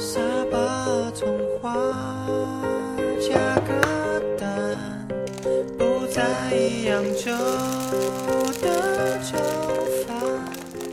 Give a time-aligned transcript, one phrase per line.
[0.00, 0.18] 沙
[0.50, 1.76] 巴童话，
[3.20, 5.06] 加个蛋，
[5.76, 6.22] 不再
[6.86, 7.30] 扬州
[8.62, 9.36] 的粥
[10.06, 10.16] 饭。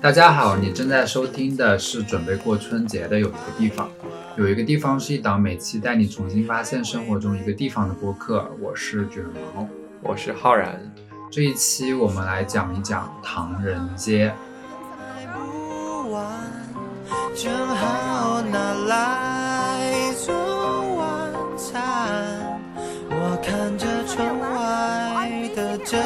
[0.02, 3.90] 大家好，你正在收听的是准备过春节的有一个地方，
[4.36, 9.24] 有一个地方是一档每期带你重新发现生活中一个地方的播客，我是卷
[9.56, 9.66] 毛。
[10.02, 10.94] 我是浩然，
[11.32, 14.34] 这一期我们来讲一讲唐人街。
[17.38, 20.34] 正好拿来做
[20.96, 21.70] 晚餐。
[23.12, 26.02] 我看着窗外的珍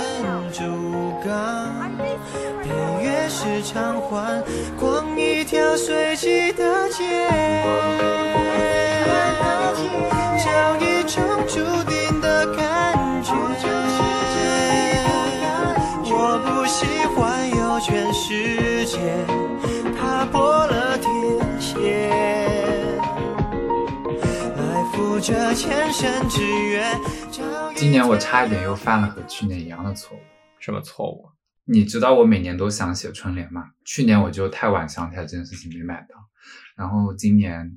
[0.51, 1.89] 珠港，
[2.61, 2.67] 配
[3.01, 4.43] 乐是偿还，
[4.77, 7.29] 逛一条随机的街，
[10.43, 13.31] 找一种注定的感觉。
[16.13, 18.99] 我不喜欢有全世界
[19.97, 20.67] 踏破
[25.21, 26.81] 来赴这前生之约。
[27.31, 30.19] 找一今年我差一点又犯了和去年一样的错误。
[30.59, 31.29] 什么错误？
[31.65, 33.69] 你知道我每年都想写春联吗？
[33.85, 36.15] 去年我就太晚想起来这件事情没买到，
[36.75, 37.71] 然后今年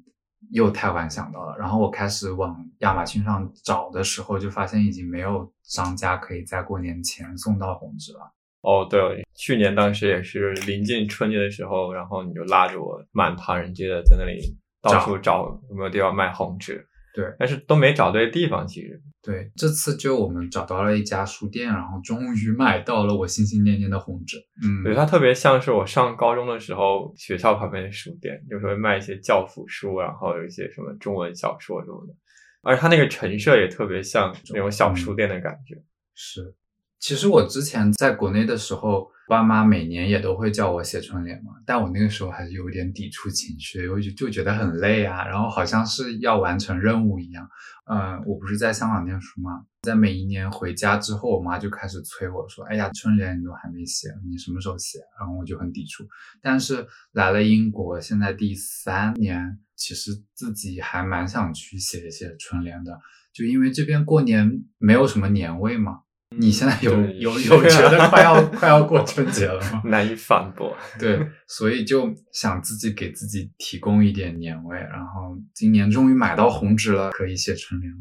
[0.52, 8.32] 又太晚想到了，然后我开始往亚马逊上找的时候，就发现已经没有商家可以在过年前送到红纸了。
[8.62, 18.66] 哦，对，去年当时也是临近春节的时候，然后你就拉着我满唐人街的在那里到处找有没有地方卖红纸，对但是都没找对地方。
[18.66, 24.36] 其实，对，这次就我们找到了一家书店，然后终于买到了我心心念念的红纸。
[24.62, 32.14] 嗯，对，它特别像是我上高中的时候学校旁边的书店，有时候会卖一些教辅书，然后有一些什么中文小说什么的，
[32.62, 35.80] 而且它那个陈设也特别像那种小书店的感觉。
[36.14, 36.54] 是。
[36.98, 47.48] 其实我之前在国内的时候，爸妈每年也都会叫我写春联嘛，但我那个时候还是有点抵触情绪，我就就觉得很累啊，然后好像是要完成任务一样。
[47.86, 56.06] 嗯，我不是在香港念书嘛，在每一年回家之后，我妈就开始催我说：“哎呀，春联你都还没写，你什么时候写？”然后我就很抵触。
[56.40, 62.98] 但是来了英国，现在第三年，其实自己还蛮想去写一写春联的，
[63.34, 66.00] 就因为这边过年没有什么年味嘛。
[66.38, 69.82] 你现在有有有觉得快要 快要过春节了吗？
[69.84, 70.76] 难以反驳。
[70.98, 77.98] 对，所以就想自己给自己提供一点年味，然后今年终于买到红纸了，可以写春联了。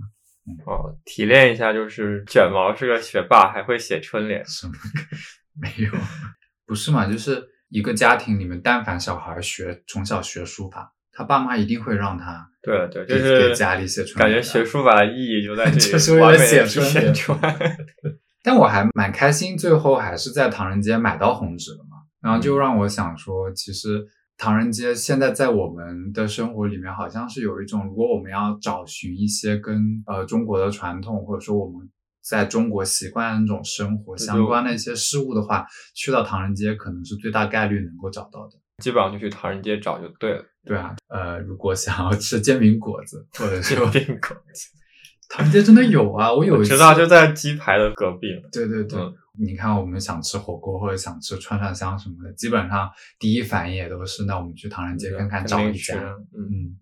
[0.66, 4.46] 哦，提炼一下，就是卷毛是个学霸，还会写春联。
[4.46, 4.74] 什么？
[5.62, 5.92] 没有，
[6.66, 7.06] 不是嘛？
[7.06, 17.14] 就是一个家庭里面，但凡小孩学从小学书法，他爸妈一定会让他对了对，就是给家里写春联感觉学书法的意义就在这里，就是为了写春联。
[18.44, 21.98] 但我还蛮开心，最后还是在唐人街买到红纸了嘛。
[22.22, 24.06] 然后就让我想说，其实
[24.38, 31.90] 唐人街现在在我们的生活里面，好像是有一种，如果我们要找寻一些跟呃中国的传统，或者说我们
[32.22, 38.58] 在中国习惯的那种生活相关的一些事物的话，去到唐人街可能是最大概率能够找到的。
[38.82, 40.44] 基本上就去唐人街找就对了。
[40.66, 44.36] 对啊，呃，如果想要吃煎饼果子，或者是煎饼果
[45.30, 48.28] 唐人街真的有啊，我有一次我知道就在鸡排的隔壁。
[48.52, 55.96] 对对对，嗯你看我们想吃火锅或者想吃串串香什么的，基本上第一反应也都是那我们去唐人街看看找一家。
[56.38, 56.78] 嗯，嗯，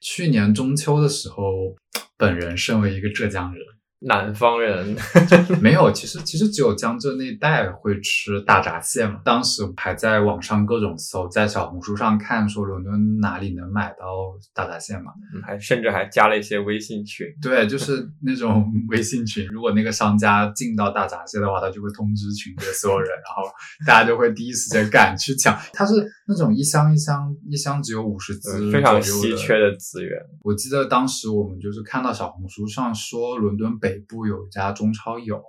[0.00, 1.74] 去年中秋的时候，
[2.16, 3.62] 本人身为一个浙江人，
[4.06, 4.96] 南方人
[5.60, 9.20] 没有，其实其实只有江浙那一带会吃大闸蟹嘛。
[9.24, 14.06] 当时还在网上各种搜，在小红书上看说伦敦哪里能买到
[14.52, 15.12] 大闸蟹嘛。
[15.34, 17.26] 嗯还甚至还加了一些微信群。
[17.42, 23.50] 对，就是那种微信群，如果那个商家进到大闸蟹的话，他就会通知群里的所有人，然后
[23.86, 25.58] 大家就会第一时间赶去抢。
[25.72, 25.94] 他是
[26.26, 29.58] 那种一箱一箱一箱只有五十支，非常稀缺。
[29.58, 30.18] 的资源。
[30.40, 35.42] 我记得当时我们就是看到小红书上说伦敦北部有一家中超有，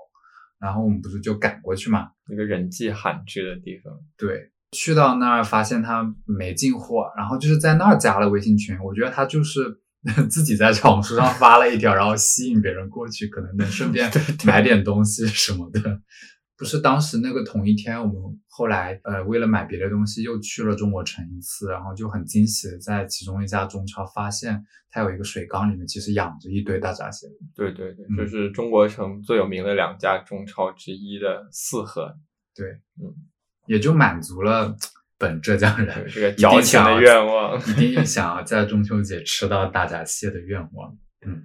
[0.59, 2.09] 然后我们不是就赶过去嘛？
[2.29, 8.77] 一个人迹罕至的地方，对，去到那儿发现他没进货，然后就是在那儿加了微信群。
[8.79, 9.79] 我觉得他就是
[10.29, 14.11] 自己在小红书上发了一条，然后吸引别人过去，可能能顺便
[14.45, 16.01] 买点东西什么的。
[16.57, 27.27] 不是当时那个同一天，我们后来呃为了买别的东西又去了中国城一次，然后就很惊喜的在其中一家中超发现它有一个水缸里面其实养着一堆大闸蟹。
[27.53, 32.15] 对对对，嗯这是中国城最有名的两家中超之一的四合，
[32.55, 32.69] 对，
[33.01, 33.13] 嗯，
[33.67, 34.75] 也就满足了
[35.19, 37.57] 本浙江人这个矫情的愿望。
[37.79, 40.97] 一定想要在中秋节吃到大闸蟹的愿望。
[41.25, 41.41] 嗯，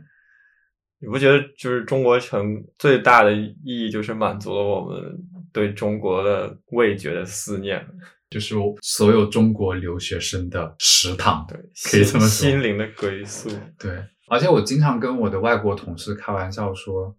[1.02, 5.00] 你不觉得就是中国城最大的意义就是满足了我们
[5.52, 7.84] 对中国的味觉的思念？
[8.28, 11.44] 就是所有中国留学生的食堂。
[11.48, 11.58] 对，
[11.90, 13.50] 可以这么说心灵的归宿。
[13.78, 17.16] 对，而且我经常跟我的外国同事开玩笑说，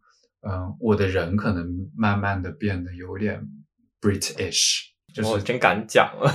[0.48, 1.68] 嗯、我的人可能
[1.98, 3.46] 慢慢的变得有点
[4.00, 6.32] British，就是、我真敢讲了。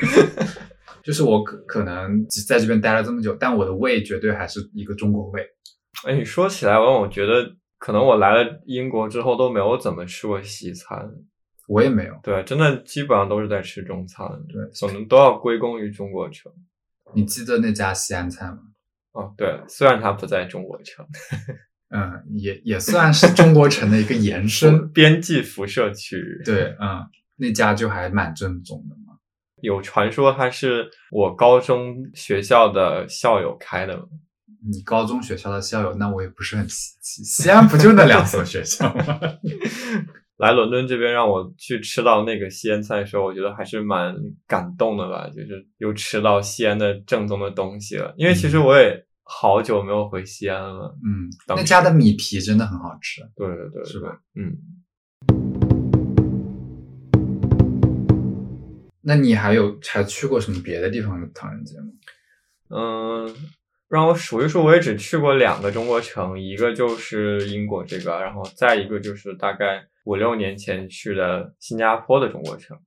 [1.02, 5.42] 就是我可可能在这边待了这么久，但我的胃绝对还是一个中国胃。
[6.06, 11.10] 哎，你说起来，我我觉得可能我来了英国之后都没有怎么吃过西餐。
[11.68, 14.26] 我也没有，对，真的基本上都是在吃中餐。
[14.48, 16.50] 对可能都要归功于中国城。
[17.14, 18.58] 你记得那家西安菜吗？
[19.12, 21.06] 哦，对，虽然它不在中国城，
[21.94, 24.90] 嗯，也也算是中国城的一个延伸。
[24.90, 29.18] 边际辐射区。，对，嗯，那家就还蛮正宗的嘛。
[29.62, 34.08] 有传说它是我高中学校的校友开的。
[34.62, 37.22] 你高中学校的校友，那我也不是很稀奇。
[37.24, 39.04] 西安不就那两所学校吗？
[40.36, 44.14] 来伦敦这边让我去吃到那个西安菜的时候，我觉得还是蛮
[44.46, 48.14] 感动的吧，就是又吃到西安的正宗的东西了。
[48.16, 50.96] 因为其实我也好久没有回西安了。
[51.04, 54.18] 嗯，那家的米皮真的很好吃，对对对，是吧？
[54.34, 54.56] 嗯，
[59.02, 61.86] 那你还有还去过什么别的地方的唐人街吗？
[62.72, 63.34] 嗯，
[63.90, 72.78] 让我数一数，我也只去过两个中国城，一个就是英国这个，然后再一个就是大概五六年前去的新加坡的中国城。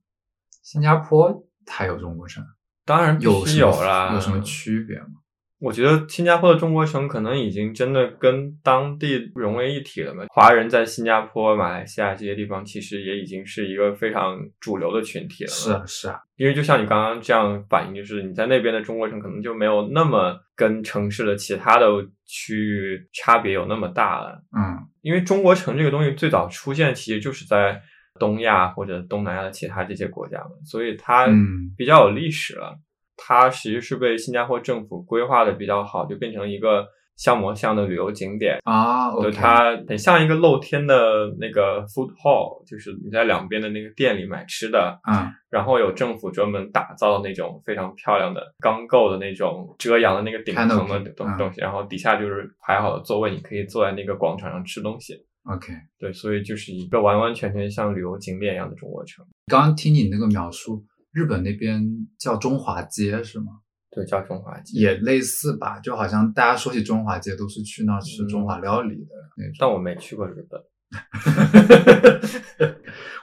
[0.62, 2.42] 新加坡它有中国城，
[2.86, 5.20] 当然有什么有啦，有什么区别吗？
[5.64, 10.26] 我觉得新加坡的中国城可能已经真的跟当地融为一体了嘛。
[10.28, 15.50] 华人在新加坡、马来西亚这些地方，其实也已经是一个非常主流的群体了。
[15.50, 21.86] 是啊，是啊，因为就像你刚刚这样反映，就是你在那边的中国城可能就没有那么跟城市的其他的
[22.26, 24.42] 区域差别有那么大了。
[24.54, 24.62] 嗯
[25.00, 27.80] 因为中国城这个东西最早出现其实就是在
[28.18, 32.78] 东亚或者东南亚的其他这些国家嘛，所以它嗯比较有历史了。
[33.16, 38.58] 它其实是被新加坡政府规划的比较好，就变成一个像模像样的旅游景点。
[38.64, 50.68] 啊它很像一个露天的那个 food hall，就是你在两边的那个店里买吃的，啊然后有政府专门打造的那种非常漂亮的钢构的那种遮阳的那个顶层
[51.04, 55.14] 的东西，然后底下就是排好的座位，你可以坐在那个广场上吃东西。
[55.44, 55.72] ，OK。
[55.98, 59.24] 对，所以就是一个完完全全像旅游景点一样的中国城。
[59.46, 60.82] 刚刚听你那个描述，
[61.14, 61.82] 日本那边
[62.18, 63.46] 叫中华街是吗？
[63.90, 64.80] 对，叫中华街。
[64.80, 69.54] 也类似吧，就好像大家说起中华街都是去那儿吃中华料理的那种。
[69.58, 70.60] 但我没去过日本。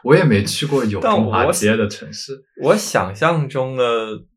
[0.04, 2.44] 我也没去过有中华街的城市。
[2.64, 3.84] 我想象中的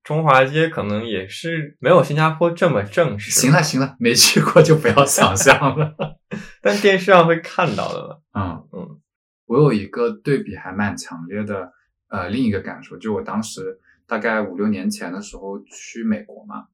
[0.02, 3.30] 中华街可能也是没有新加坡这么正式。
[3.30, 5.94] 行了，行了，没去过就不要想象了。
[6.60, 8.16] 但电视上会看到的嘛。
[8.34, 9.00] 嗯嗯，
[9.46, 11.72] 我有一个对比还蛮强烈的，
[12.14, 13.76] 呃，另一个感受，就我当时
[14.06, 16.66] 大概五六年前的时候去美国嘛，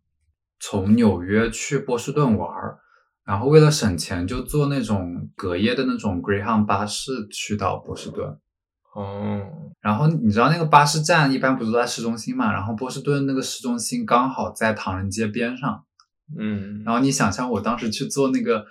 [0.61, 2.79] 从纽约去波士顿玩儿，
[3.25, 8.39] 然后为了省钱，就坐那种隔夜的那种 Greyhound 巴士去到波士顿。
[8.95, 9.41] 哦，
[9.81, 12.53] 然后你知道那个巴士站一般不都在市中心嘛？
[12.53, 15.85] 然后波士顿那个市中心刚好在唐人街边上。
[16.39, 18.65] 嗯，然后你想象我当时去坐那个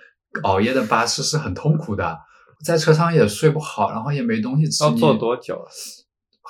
[0.44, 2.18] 熬夜的巴士是很痛苦的，
[2.64, 4.84] 在车上也睡不好，然后也没东西吃。
[4.84, 5.66] 要坐多久啊？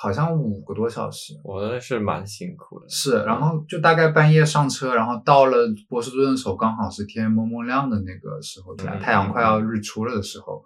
[0.01, 1.33] 好像五个多小时。
[1.43, 2.89] 我那是蛮辛苦的。
[2.89, 5.57] 是，然后就大概半夜上车，然后到了
[5.87, 8.93] 波士顿的时候，刚好是天蒙蒙亮的那个时候，对吧？
[8.95, 10.63] 嗯太阳快要日出了的时候，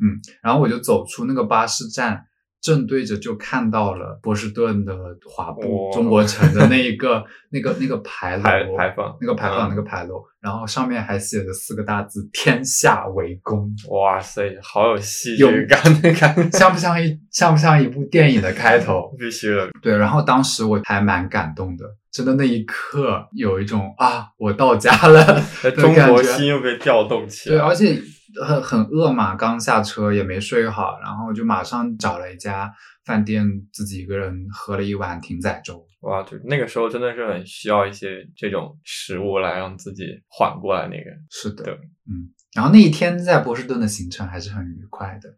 [0.00, 2.24] 嗯，然后我就走出那个巴士站，
[2.60, 4.94] 正对着就看到了波士顿的
[5.28, 19.14] 华埠哇中国城的那一个那个那个牌楼牌牌坊那个牌坊嗯那个牌楼，然后上面还写着四个大字“天下为公哇塞，好有戏有剧感的感”，觉， 像不像一像不像一部电影的开头？
[19.18, 19.68] 必须的。
[19.80, 21.84] 对，然后当时我还蛮感动的，
[22.16, 25.22] 真的那一刻有一种啊，我到家了
[25.62, 28.00] 的中国心又被调动起来对，而且
[28.42, 32.72] 很很饿嘛，刚下车也没睡好，然后就马上找了一家
[33.04, 35.86] 饭店，自己一个人喝了一碗艇仔粥。
[36.00, 40.88] 哇，就那个时候真的是很需要一些这种食物来让自己缓过来。
[40.88, 41.70] 那个，是的，
[42.08, 45.34] 嗯，然后那一天在波士顿的行程还是很愉快的，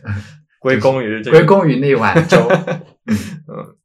[0.60, 2.38] 归功于这个归功于那碗粥。
[3.06, 3.16] 嗯
[3.48, 3.75] 嗯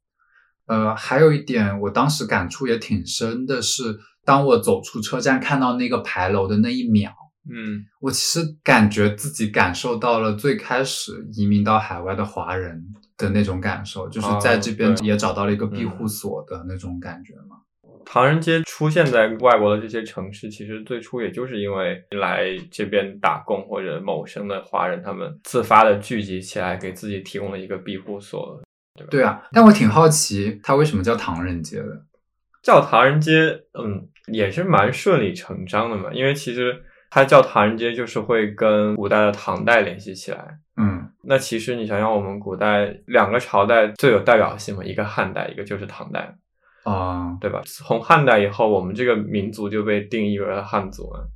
[0.72, 3.82] 呃，还有一点，我当时感触也挺深的是，
[4.24, 7.12] 当我走出车站看到那个牌楼的那一秒。
[7.44, 12.80] 嗯我其实感觉自己感受到了最开始移民到海外的华人
[13.16, 17.56] 的那种感受，就是在这边也找到了一个庇护所的那种感觉嘛。
[18.04, 28.60] 唐人街出现在外国的这些城市，其实最初也就是因为来这边打工或者谋生的华人，他们自发的聚集起来，给自己提供了一个庇护所。
[28.94, 29.10] 对吧？
[29.10, 32.02] 对啊，但我挺好奇，它为什么叫唐人街的？
[32.62, 40.58] 叫唐人街，嗯，也是蛮顺理成章的嘛，因为其实它叫唐人街，就是会跟古代的唐代联系起来。
[40.76, 46.34] 嗯那其实你想想，我们古代两个朝代最有代表性嘛，一个汉代，一个就是唐代，
[46.84, 47.62] 啊对吧？
[47.64, 51.28] 从汉代以后，我们这个民族就被定义为了汉族了。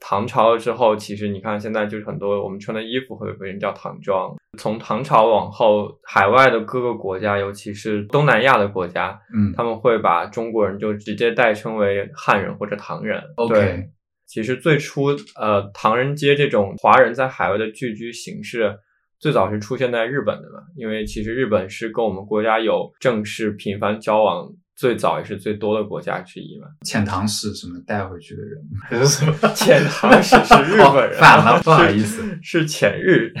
[0.00, 4.34] 唐朝了之后，其实你看现在就是很多我们穿的衣服会被人叫唐装。
[4.58, 13.22] 从唐朝往后，海外的各个国家，尤其是东南亚的国家，嗯他们会把中国人就直接代称为汉人或者唐人。
[13.36, 13.90] ，OK，对，
[14.26, 15.06] 其实最初
[15.36, 18.76] 呃，唐人街这种华人在海外的聚居形式，
[19.18, 26.66] 最早是出现在日本的嘛，因为其实日本是跟我们国家有正式频繁交往最早也是最多的国家之一嘛。
[26.84, 28.60] 遣唐使什么带回去的人？
[28.82, 29.24] 还是
[29.54, 33.32] 遣唐使是日本人，哦反了不好意思，是遣日。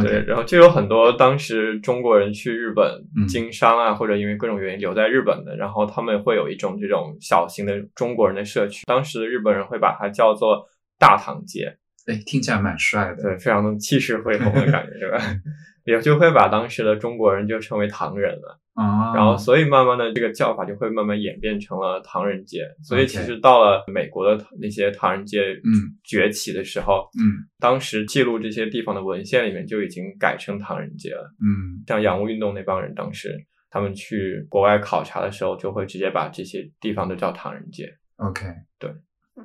[0.00, 10.66] 对然后就有很多当时中国人去日本嗯经商啊，或者因为各种原因留在日本的，然后他们会有一种这种小型的中国人的社区，当时的日本人会把它叫做
[10.98, 13.22] 大唐街，哎，听起来蛮帅的。
[13.22, 15.18] 对，非常的气势恢宏的感觉，对吧？
[15.84, 25.96] 也就会把当时的中国人就称为唐人了，啊，然后所以慢慢的这个叫法就会慢慢演变成了唐人街，所以其实到了美国的那些唐人街嗯。
[26.04, 27.42] 崛起的时候，嗯。
[27.58, 31.34] 当时记录这些地方的文献里面就已经改成唐人街了。
[31.42, 31.82] 嗯。
[31.86, 33.34] 像洋务运动那帮人，当时
[33.70, 37.92] 他们去国外考察的时候，就会直接把这些地方都叫唐人街。
[38.16, 38.44] ，OK，
[38.78, 38.90] 对，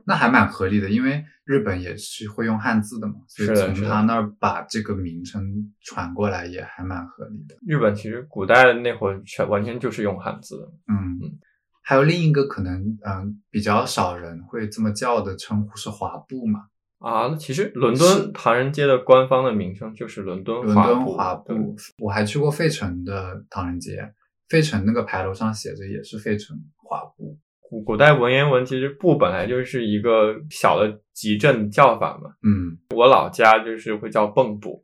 [0.05, 7.55] 那还蛮合理的，因为日本也是会用汉字的嘛，所以从他那儿把这个名称传过来也还蛮合理的。
[7.65, 11.39] 日本其实古代那会儿全完全就是用汉字的，嗯嗯，
[11.83, 16.67] 还有另一个可能，嗯、比较少人会这么叫的称呼是华埠嘛，
[16.99, 21.75] 啊，那其实伦敦唐人街的官方的名称就是伦敦伦敦华对埠。
[21.97, 24.13] 我还去过费城的唐人街，
[24.47, 27.37] 费城那个牌楼上写着也是费城华埠。
[27.71, 34.83] 古古代文言文其实“布”本来就是一个小的集镇叫法嘛，嗯，我老家就是会叫蚌埠，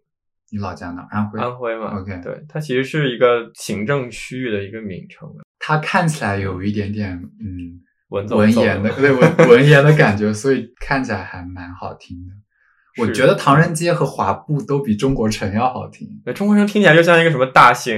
[0.49, 1.05] 你老家哪？
[1.11, 1.37] 安徽。
[1.37, 1.99] 安徽嘛。
[1.99, 5.27] OK 对，它其实是一个行政区域的一个名称，
[5.59, 12.33] 它看起来有一点点嗯文绉文言的对文文言的感觉，所以看起来还蛮好听的。
[13.03, 16.07] 我觉得唐人街和华埠都比中国城要好听。
[16.25, 17.93] 那，中国城听起来就像一个什么大型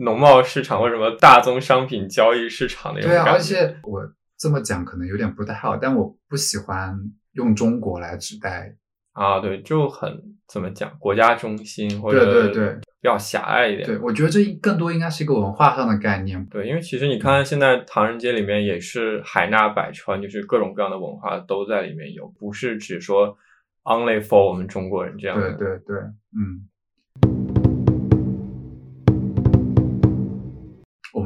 [0.00, 3.38] 农贸市场或者什么大宗商品交易市场那种对啊，感觉。
[3.38, 4.00] 而且我
[4.38, 6.96] 这么讲可能有点不太好，但我不喜欢
[7.32, 8.74] 用中国来指代。
[9.12, 13.84] 啊，对，就很怎么讲，国家中心或对者对对比较狭隘一点。
[13.84, 16.46] 对，我觉得这更多应该是一个文化上的概念。
[16.46, 23.36] 对，因为其实你看，现在唐人街里面也是海纳百川，就是各种各样的文化都在里面有，不是只说
[23.82, 25.52] only for 我们中国人这样的。
[25.54, 25.96] 对对对，
[26.36, 26.68] 嗯。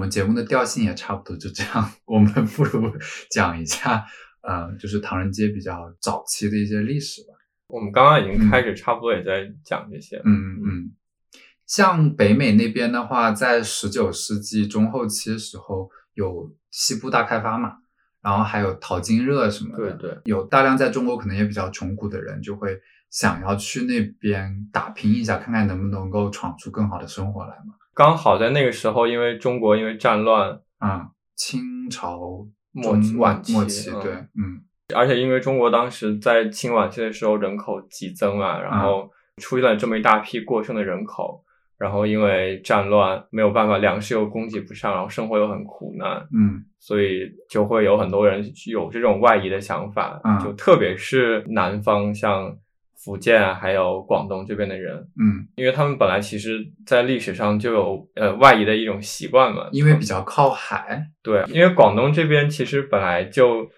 [0.03, 2.93] 们节目的调性也差不多就这样， 我们不如
[3.31, 4.05] 讲一下，
[4.43, 7.29] 呃，就是唐人街比较早期的一些历史吧。
[7.69, 10.21] 我们刚刚已经开始，差不多也在讲这些。
[10.25, 10.91] 嗯嗯嗯，
[11.67, 17.77] 像北美那边的话，在十九世纪中后期的时候，有西部大开发嘛，
[18.21, 22.79] 然后还有淘金热什么的，对对，有大量在中国可能也比较穷苦的人，就会
[23.11, 27.75] 想要去那边打拼一下，看看能不能够闯出更好的生活来嘛。
[27.95, 34.63] 刚好在那个时候，因为中国因为战乱，嗯，清朝末中晚期末期，嗯对，嗯。
[34.95, 41.43] 而且因为中国当时在清晚期的时候人口激增啊，然后出现了这么一大批过剩的人口，
[41.79, 46.65] 然后因为战乱没有办法，粮食又供给不上，然后生活又很苦难，嗯。
[46.79, 52.55] 所以就会有很多人有这种外移的想法，嗯就特别是南方，像
[53.05, 63.69] 福建啊，还有广东这边的人，嗯，因为他们本来其实在历史上就有呃外移的一种习惯嘛，因为比较靠海，对，因为广东这边其实本来就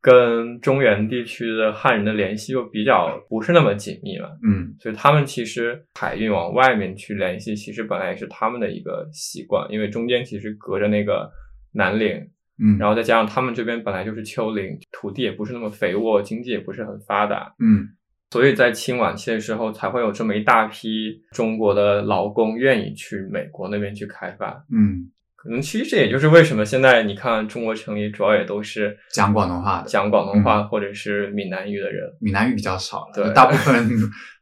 [0.00, 4.74] 跟中原地区的汉人的联系又比较不是那么紧密嘛，嗯。
[4.78, 11.28] 所以他们其实海运往外面去联系，其实本来也是他们的一个习惯，因为中间其实隔着那个
[11.72, 12.16] 南岭，
[12.62, 17.88] 嗯，然后再加上他们这边本来就是丘陵，土地也不是那么肥沃，经济也不是很发达，嗯
[18.30, 24.64] 所以在清晚期的时候才会有这么一大批中国的劳工愿意去美国那边去开发。
[24.70, 32.04] 嗯，可能其实这也就是为什么现在你看中国城里主要也都是讲广东话的，讲广东话或者是闽南语的人。
[32.20, 33.88] 闽南语比较少了，对大部分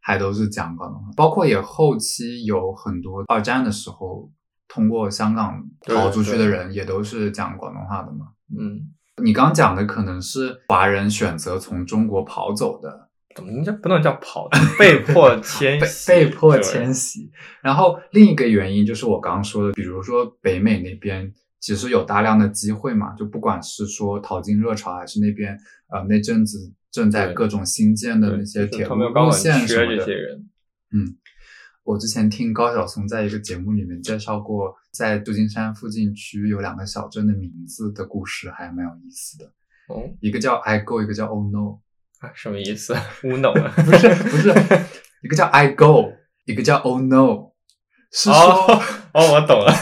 [0.00, 4.28] 还都是讲广东话，包括也后期有很多二战的时候
[4.66, 8.26] 通过香港逃出去的人也都是讲广东话的嘛。
[8.58, 8.80] 嗯，
[9.22, 13.05] 你刚讲的可能是华人选择从中国跑走的
[13.36, 14.48] 怎么叫不能叫跑？
[14.78, 17.30] 被迫 迁被徙，被迫迁徙。
[17.62, 25.56] 然后另一个原因就是我刚刚说的，比如说北美那边其实有大量的机会嘛，就不管是说淘金热潮，还是那边
[25.88, 29.98] 呃那阵子正在各种新建的那些铁路路线什么的。
[29.98, 30.46] 这些人。
[31.84, 39.44] 我之前听高晓松在一个节目里面介绍过，在旧金山附近区有两个小镇的名字的故事，还蛮有意思的。
[39.88, 41.78] 哦，一个叫 I Go，一个叫 Oh No。
[42.26, 42.96] 啊，什么意思？
[43.24, 43.72] 乌弄啊？
[43.76, 44.50] 不是不是，
[45.22, 46.12] 一个叫 I Go，
[46.44, 47.52] 一个叫 Oh No，
[48.12, 48.82] 是说、哦
[49.14, 49.72] 哦，我懂了。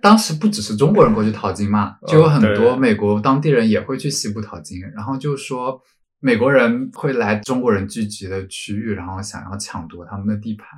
[0.00, 5.80] 当时不只是中国人过去淘金嘛，就有很多美国当地人也会去西部淘金，然后就说
[6.20, 10.68] 美国人会来中国人聚集的区域，然后想要抢夺他们的地盘。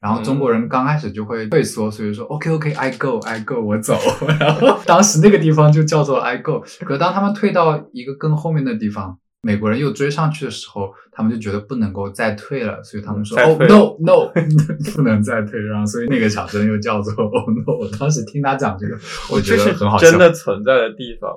[0.00, 3.98] 然后中国人刚开始就会退缩，所以说 OK OK I go I go 我走。
[4.38, 6.60] 然后当时那个地方就叫做 I go。
[6.84, 14.30] 可是当他们退到一个更后面的地方，美国人又追上去的时候，他们就觉得不能够再退了，所以他们说哦 No No
[14.94, 17.72] 不能再退，然后所以那个小镇又叫做 Oh No。
[17.80, 18.94] 我当时听他讲这个，
[19.32, 21.34] 我觉得很好笑，真的存在的地方，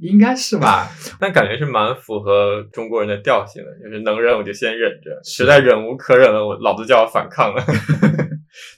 [0.00, 0.88] 应该是吧？
[1.20, 7.62] 但感觉是蛮符合中国人的调性的，就是能忍我就先忍着，实在忍无可忍了，我老子就要反抗了。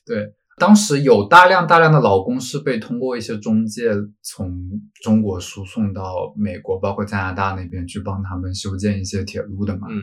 [0.05, 3.91] 对，当时有大量大量的劳工是被通过一些中介
[4.23, 4.71] 从
[5.03, 9.89] 中国输送到美国，包括加拿大那边去帮他们修建一些铁路的嘛。
[9.91, 9.97] 嗯，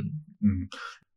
[0.44, 0.68] 嗯，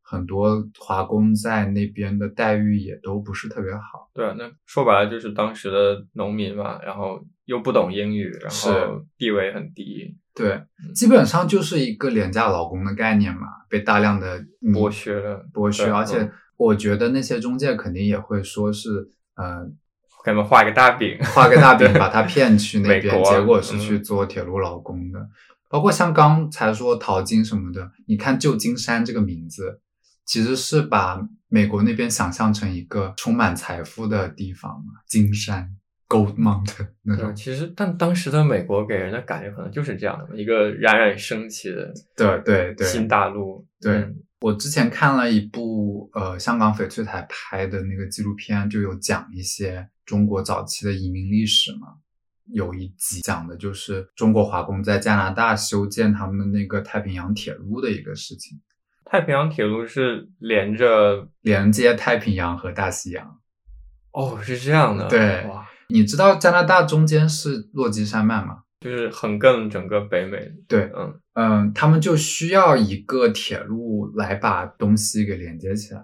[0.02, 4.10] 很多华工在那边的待遇也都不是特别好。
[4.14, 14.40] 对啊，那说白了就是当时的农民嘛，然后又不懂英语，然后地位很低，对，嗯基本上就是一个廉价劳工的概念嘛，被大量的
[14.72, 18.88] 剥削了，剥削，而且嗯我觉得那些中介肯定也会说是，
[19.36, 19.64] 呃，
[20.24, 25.28] 给他们画一个大饼，画个大饼把他骗去那边，结果是嗯去做铁路劳工的。
[25.68, 29.80] 包括像刚才说淘金什么的，你看旧金山这个名字，
[30.24, 35.68] 其实是把美国那边想象成一个充满财富的地方嘛，金山
[36.08, 37.34] （Gold Mountain） 那对，种。
[37.34, 51.88] 其实但当时的美国给人的感觉可能就是这样的，一个冉冉升起的对对对，新大陆，对嗯我之前看了一部呃香港翡翠台拍的那个纪录片，就有讲一些中国早期的移民历史嘛。
[52.52, 58.60] 有一集讲的就是中国华工在加拿大修建他们的那个太平洋铁路的一个事情，
[59.06, 63.40] 太平洋铁路是连着连接太平洋和大西洋。
[64.12, 68.63] 哦，是这样的，对哇，你知道加拿大中间是落基山脉吗？
[68.84, 76.00] 就是横亘整个北美，对，嗯，嗯，他们就需要一个铁路来把东西给连接起来。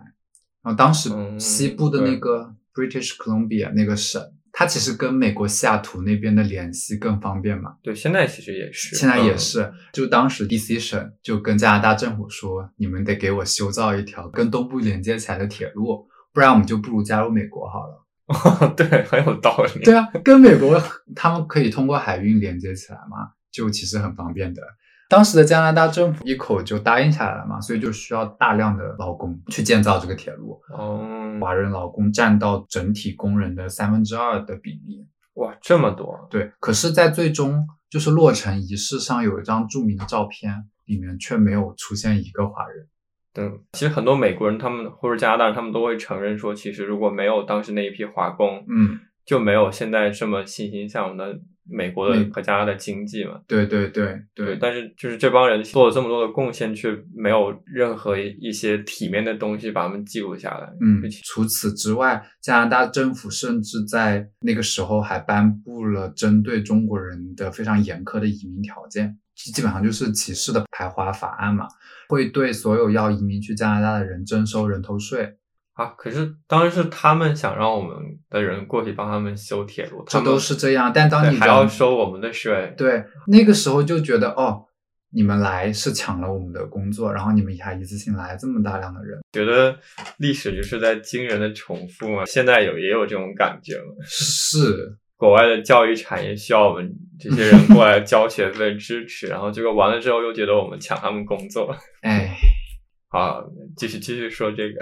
[0.62, 7.75] 然后当时嗯西部的那个 British Columbia 那个省，它其实跟美国西雅图那边的联系更方便嘛。
[7.83, 18.00] 对，现在其实也是，现在也嗯，是，就当时 DC 省就跟加拿大政府说，你们得给我修造一条跟东部连接起来的铁路，不然我们就不如加入美国好了。
[18.77, 20.81] 对，很有道理，对啊，跟美国
[21.14, 24.62] 他们可以通过海运连接起来嘛，就其实很方便的。
[25.09, 31.05] 当时的加拿大政府一口就答应下来了嘛，所以就需要大量的劳工去建造这个铁路，哦，
[31.40, 35.09] 华人劳工占到整体工人的三分之二的比例。
[35.35, 42.87] 哇，这么多，对，可是，在最终就是落成仪式上有一张著名的照片，里面却没有出现一个华人。
[43.33, 51.38] 对，其实很多美国人他们或者加拿大人他们都会承认说，其实如果没有当时那一批华工，嗯，就没有现在这么欣欣向荣的
[51.73, 53.40] 美国的和加拿大的经济嘛。
[53.47, 60.69] 对对对对，但是就是这帮人做了这么多的贡献，却没有任何一些体面的东西把他们记录下来。
[60.81, 69.16] 嗯，除此之外，加拿大政府甚至在那个时候还颁布了针对中国人的非常严苛的移民条件，
[69.53, 71.66] 基本上就是歧视的排华法案嘛，
[72.09, 75.37] 会对所有要移民去加拿大的人征收人头税，
[75.74, 77.96] 啊，可是当然是他们想让我们
[78.29, 80.92] 的人过去帮他们修铁路，这都是这样。
[80.94, 84.66] 但当你还要收我们的税，对那个时候就觉得哦，
[85.12, 89.79] 你们来是抢了我们的工作，然后你们还一次性来这么大量的人，觉得
[90.18, 92.24] 历史就是在惊人的重复嘛。
[92.26, 93.96] 现在有也有这种感觉了。
[94.05, 101.76] 是国外的教育产业需要我们这些人过来交学 费支持，然后结果完了之后又觉得我们抢他们工作。
[102.00, 102.35] 哎。
[103.12, 103.44] 好，
[103.76, 104.78] 继续继续说这个。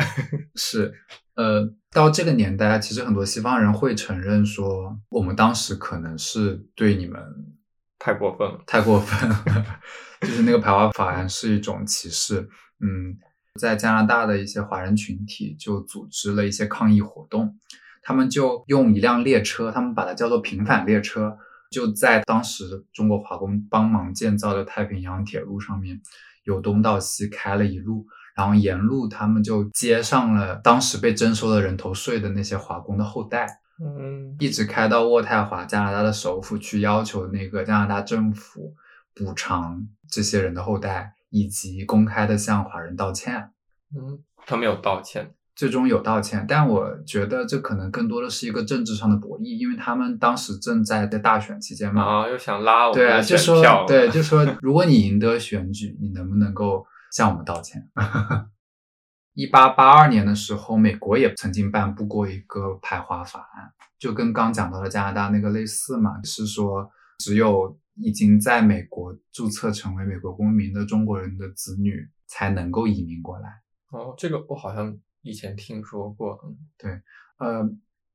[0.54, 0.92] 是，
[1.34, 7.20] 呃，到这个年代，其实很多西方人会承认说，我们当时可能是对你们
[7.98, 9.44] 太过分了，太过分了，
[10.20, 12.46] 就是那个排华法案是一种歧视。
[12.80, 13.16] 嗯，
[13.58, 17.58] 在加拿大的一些华人群体就组织了一些抗议活动，
[18.02, 21.36] 他们就用一辆列车，他们把它叫做平反列车，
[21.70, 26.00] 就在当时中国华工帮忙建造的太平洋铁路上面，
[26.44, 28.06] 由东到西开了一路。
[28.34, 33.48] 然后沿路他们就接上了当时被征收的人头税的那些华工的后代，
[33.82, 38.76] 嗯，一直开到渥太华，加拿大的首府，去要求那个加拿大政府
[39.12, 43.50] 补偿这些人的后代，以及公开的向华人道歉。
[43.92, 45.34] 嗯，他没有道歉。
[45.58, 57.90] 最终有道歉，但我觉得这可能更多的是一个政治上的博弈，因为他们当时正在在大选期间嘛，啊，又想拉我们对啊，的就说，对，就说如果你赢得选举，你能不能够向我们道歉？
[59.34, 73.48] 一八八二年的时候，美国也曾经颁布过一个排华法案，就跟刚讲到的加拿大那个类似嘛，是说只有已经在美国注册成为美国公民的中国人的子女才能够移民过来。
[73.90, 74.96] 哦，这个我好像
[75.28, 76.40] 以前听说过，
[76.82, 77.02] 嗯
[77.38, 77.70] 呃，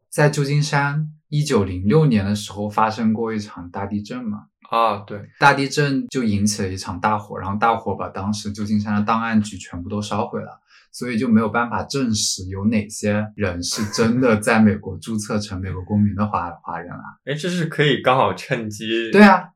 [0.10, 10.60] 在旧金山，一九零六年的时候发生过一场大地震嘛，啊，对，大地震就引起了一场大火，然后大火把当时旧金山的档案局全部都烧毁了，
[10.92, 17.20] 所以就没有办法证实有哪些人是真的在美国注册成美国公民的华华人啊。
[17.26, 19.50] 哎，这是可以刚好趁机，对啊，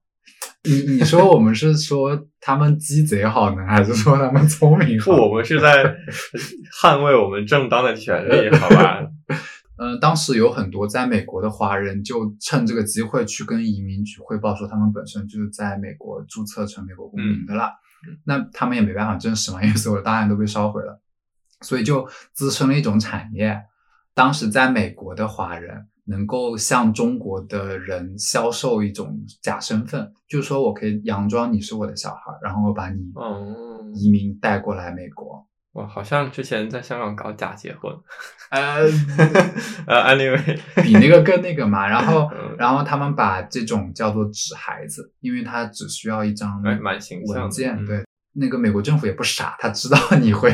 [0.68, 5.00] 你你说我们是说他们鸡贼好呢，还是说他们聪明？
[5.08, 5.96] 我们是在
[6.82, 9.00] 捍卫我们正当的权利，好吧？
[9.78, 17.68] 呃，当时有很多在美国的华人就趁这个机会去跟移民局汇报说，他们本身就是在美国注册成美国公民的啦。
[17.68, 21.02] 嗯那他们也没办法证实嘛，因为所有的档案都被烧毁了，
[21.62, 23.60] 所以就滋生了一种产业。
[24.14, 33.56] 当时在美国的华人能够向中国的人销售一种假身份，就是说我可以佯装你是我的小孩，然后我把你哦
[33.94, 35.46] 移民带过来美国。
[35.74, 37.94] 哇好像之前在香港搞假结婚，
[38.50, 38.82] 呃，
[39.86, 41.88] 呃，anyway，比那个更那个嘛。
[41.88, 47.76] 然后 嗯，然后他们把这种叫做纸孩子，因为他只需要一张哎蛮形象的文件。
[47.78, 50.50] 嗯对，那个美国政府也不傻，他知道你会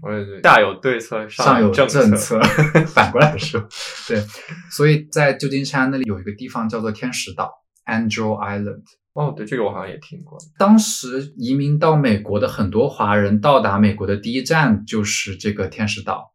[0.00, 2.40] 我也对，下有对策，上有政政策。
[2.86, 3.60] 反过来说，
[4.08, 4.24] 对，
[4.70, 7.50] 所以在旧金山那里有一个地方叫做天使岛
[7.84, 8.82] （Angel Island）。
[9.12, 10.38] 哦，对，这个我好像也听过。
[10.56, 16.32] 当时移民到美国的很多华人到达美国的第一站就是这个天使岛。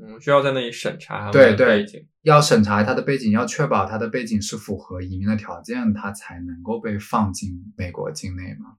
[0.00, 1.86] 嗯，需要在那里审查对对。
[2.22, 8.76] 要审查他的背景，要确保他的背景是符合移民的条件，他才能够被放进美国境内嘛。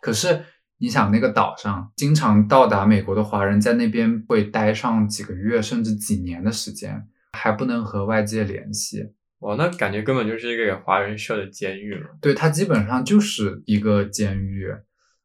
[0.00, 0.44] 可是
[0.78, 9.12] 你想，那个岛上经常到达美国的华人，在那边会待上几个月甚至几年的时间，还不能和外界联系。
[9.38, 12.06] 哇，那感觉根本就是一个给华人设的监狱了。
[12.20, 14.68] 对，它基本上就是一个监狱。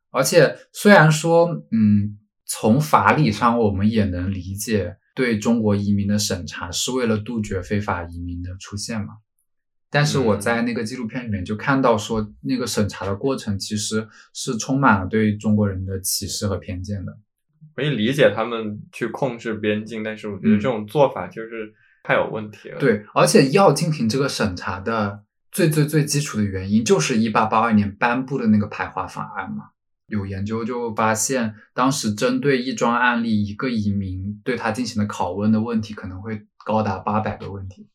[0.10, 9.14] 而且虽然说，嗯，从法理上我们也能理解，对中国移民的审查是为了杜绝非法移民的出现嘛。
[9.92, 17.18] 但是我嗯在那个纪录片里面就看到说，那个审查的过程其实是充满了对中国人的歧视和偏见的。
[17.76, 21.74] 可以理解他们去控制边境，但是我觉得嗯这种做法就是
[22.04, 29.72] 太有问题了。，对，而且要进行这个审查的最最最基础的原因，就是一八八二年颁布的那个排华法案嘛。
[30.08, 37.88] 有研究就发现，当时针对一桩案例，一个移民对他进行的拷问的问题，可能会高达八百个问题。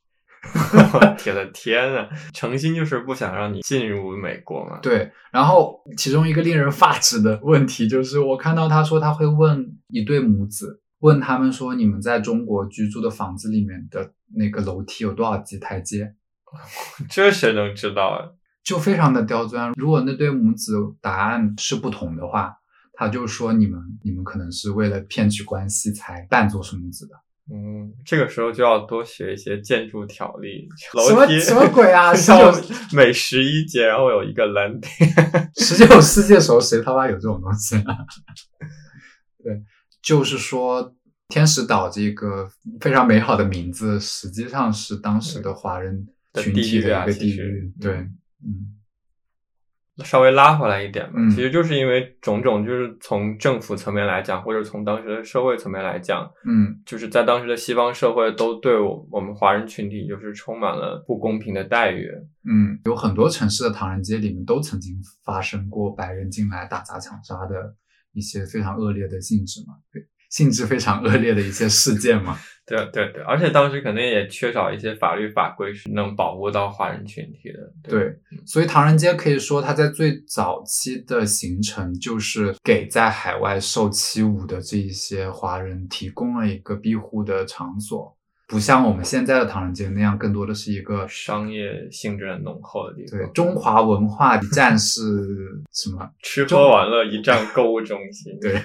[0.92, 1.00] 我
[1.34, 4.78] 的天呐，诚心就是不想让你进入美国嘛。
[4.80, 16.14] 对，然后其中一个令人发指的问题就是，我看到他说他会问一对母子，问他们说，你们在中国居住的房子里面的那个楼梯有多少级台阶？
[17.10, 18.30] 这谁能知道啊？
[18.64, 19.72] 就非常的刁钻。
[19.76, 22.56] 如果那对母子答案是不同的话，
[22.94, 27.14] 他就说你们你们可能是为了骗取关系才扮作是母子的。
[27.48, 32.52] 嗯，这个时候就要多学一些建筑条例，什么楼梯什么鬼啊 十九
[32.92, 35.50] 每十一节然后有一个 landing。
[35.62, 37.98] 十九世纪的时候，谁他妈有这种东西啊？
[39.44, 39.62] 对，
[40.02, 40.92] 就是说
[41.28, 47.72] 天使岛这个非常美好的名字，实际上是当时的华人群体的一个地域。
[47.80, 47.92] 对，
[48.44, 48.75] 嗯
[50.04, 62.08] 稍微拉回来一点吧，嗯其实就是因为种种，就是从政府层面来讲，或者从当时的社会层面来讲，嗯就是在当时的西方社会都对我我们华人群体就是充满了不公平的待遇。
[62.48, 67.74] 嗯，有很多城市的唐人街里面都曾经发生过白人进来打砸抢杀的
[68.12, 72.36] 一些非常恶劣的性质嘛，对，性质非常恶劣的一些事件嘛。
[72.66, 77.72] 对对对，而且当时肯定也缺少一些法律法规是能保护到华人群体的。
[77.88, 78.12] 对，
[78.44, 88.16] 所以唐人街可以说它在最早期的形成，就是给在海外受欺侮的这一些华人提供了一个庇护的场所，
[88.48, 93.20] 不像我们现在的唐人街那样，更多的是一个商业性质很浓厚的地方。
[93.20, 95.00] 对中华文化一站是
[95.72, 98.36] 什么吃喝玩乐一站购物中心。
[98.42, 98.60] 对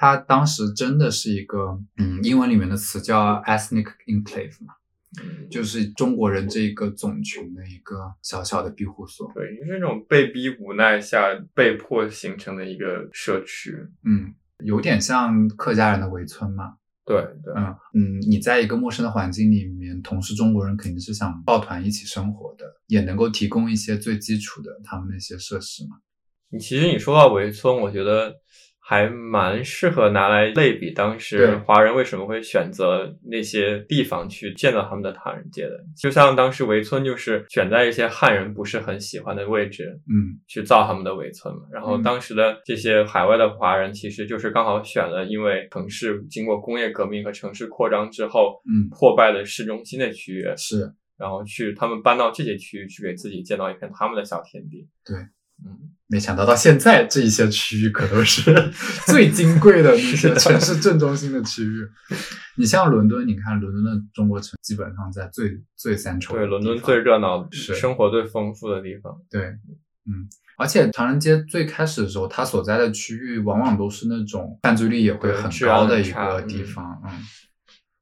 [0.00, 4.74] 它当时真的是一个，嗯，英文里面的词叫 ethnic enclave 嘛，
[5.20, 9.28] 嗯就是中国人这一个种群的一个小小的庇护所。
[9.34, 13.76] 对，就是那种被逼无奈下被迫形成的一个社区。
[14.04, 14.32] 嗯，
[14.64, 16.74] 有点像客家人的围村嘛。
[17.04, 25.96] 对对，嗯嗯，你在一个陌生的环境里面，同是中国人，肯定是想抱团一起生活的，也能够提供一些最基础的他们那些设施嘛。
[26.50, 28.34] 你其实你说到围村，我觉得
[28.88, 35.78] 还蛮适合拿来类比当时华人为什么会选择那些地方去建造他们的唐人街的。
[35.94, 41.60] 就像当时围村就是选在一些汉人不是很喜欢的位置，嗯去造他们的围村嘛。
[41.70, 54.88] 然后嗯当时的这些海外的华人，其实就是刚好选了，因为城市经过工业革命和城市扩张之后，嗯，破败的市中心的区域，是然后去他们搬到这些区域去给自己建造一片他们的小天地。
[55.04, 55.16] 对，
[55.64, 58.52] 嗯，没想到到现在这一些区域可都是
[59.06, 61.86] 最金贵的那些 城市正中心的区域。
[62.56, 69.14] 你像伦敦，你看伦敦的中国城基本上在最最三筹的对，地伦敦最热闹、是生活最丰富的地方。
[69.30, 77.12] 对，嗯，而且唐人街最开始的时候，它所在的区域往往都是那种犯罪率也会很高的一个地嗯方，嗯。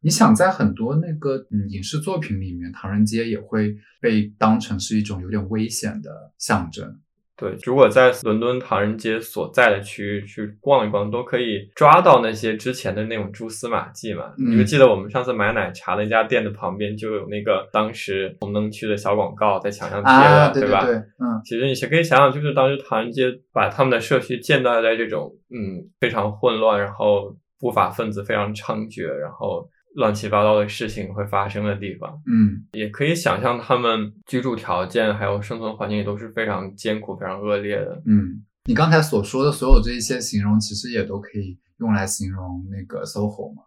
[0.00, 7.00] 你想在很多那个嗯影视作品里面，唐人街也会被当成是一种有点危险的象征。
[7.37, 14.33] 对，如果在伦敦唐人街所在的区域去逛一逛，都可以抓到那些之前的那种蛛丝马迹嘛。
[14.38, 20.87] 嗯你们记得我们上次买奶茶那家店的旁边就有那个当时红灯区的小广告在墙上贴的，啊，对吧？
[20.87, 32.22] 对，嗯其实你是可以想想，就是当时唐人街把他们的社区建造在这种嗯非常混乱，然后不法分子非常猖獗，然后乱七八糟的事情会发生的地方。
[32.26, 38.02] 嗯也可以想象他们居住条件还有生存环境也都是非常艰苦、非常恶劣的。
[38.06, 43.62] 嗯，你刚才所说的所有这一些形容，其实也都可以用来形容那个 SOHO 嘛。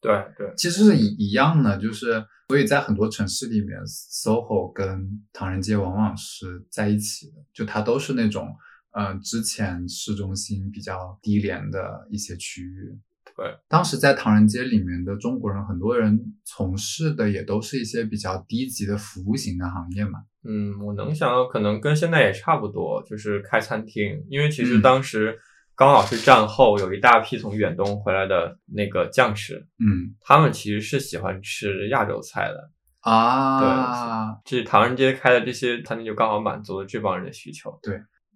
[0.00, 8.54] 对对，其实是一一样的，就是所以在很多城市里面，SOHO 跟唐人街往往是在一起的，就它都是那种
[8.92, 12.98] 呃之前市中心比较低廉的一些区域。
[13.36, 20.20] 对，当时在唐人街里面的中国人，很多人从事的也都是一些比较低级的服务型的行业嘛。
[20.44, 25.38] 嗯，我能想到可能跟现在也差不多，就是开餐厅，因为其实嗯当时
[25.74, 32.70] 刚好是战后，有一大批从远东回来的那个将士，嗯他们其实是喜欢吃亚洲菜的。
[33.00, 37.78] 啊，对这唐人街开的这些餐厅就刚好满足了这帮人的需求。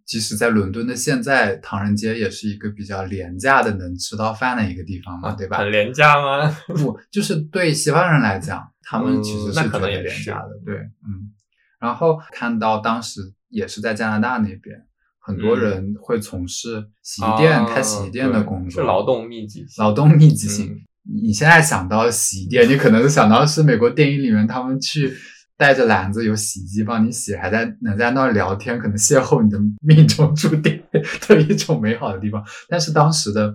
[0.08, 5.58] 即使在伦敦的现在，唐人街也是一个比较廉价的能吃到饭的一个地方嘛，对吧？
[5.58, 6.50] 很廉价吗？
[6.74, 11.30] 不，就是对西方人来讲，他们其实是觉得廉价的，对，嗯。
[11.78, 14.82] 然后看到当时也是在加拿大那边，
[15.20, 20.72] 很多嗯人会从事洗衣店、啊开洗衣店的工作，是劳动密集型劳动密集型。
[20.72, 25.10] 嗯你现在想到洗衣店，你可能是想到是美国电影里面他们去
[25.58, 30.82] 带着篮子有洗衣机帮你洗，还在能在那儿聊天，可能邂逅你的命中注定
[31.26, 32.42] 的一种美好的地方。
[32.68, 33.54] 但是当时的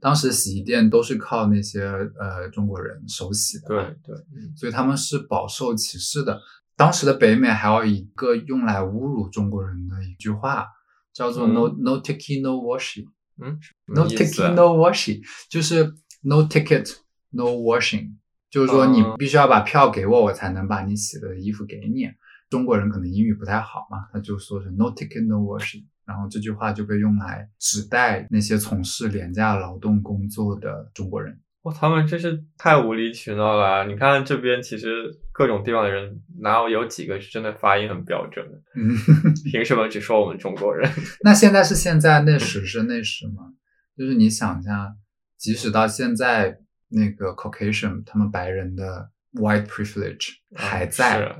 [0.00, 1.82] 当时洗衣店都是靠那些
[2.18, 6.40] 呃中国人手洗的，对，对，嗯所以他们是饱受歧视的。
[6.74, 10.66] 当时的北美还有一个用来侮辱中国人的一句话，
[11.12, 13.06] 叫做嗯 “no no taking no washing”。
[13.38, 15.20] 嗯 No taking, no washing，
[15.50, 16.90] 就是 no ticket,
[17.28, 18.14] no washing，
[18.50, 22.08] 就是说你嗯必须要把票给我，我才能把你洗的衣服给你。
[22.48, 31.40] 中国人可能英语不太好嘛，他就说是 no ticket, no washing，然后这句话就被用来指代那些从事廉价劳动工作的中国人。
[31.62, 33.84] 哇，他们真是太无理取闹了啊！
[33.86, 38.62] 你看这边其实各种地方的人，哪有有几个是真的发音很标准的？
[38.76, 38.94] 嗯，
[39.50, 40.88] 凭什么只说我们中国人？
[41.24, 43.52] 那现在是现在，那时是那时吗？
[43.98, 44.94] 就是你想一下，
[45.36, 51.36] 即使到现在，那个 Caucasian 他们白人的 white privilege 还在，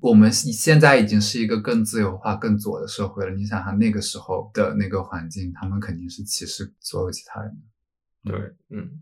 [0.00, 3.34] 我们现在已经是一个更自由化、更左的社会了。
[3.34, 8.30] 你想想那个时候的那个环境，他们肯定是歧视所有其他人的。
[8.30, 9.00] 对，嗯，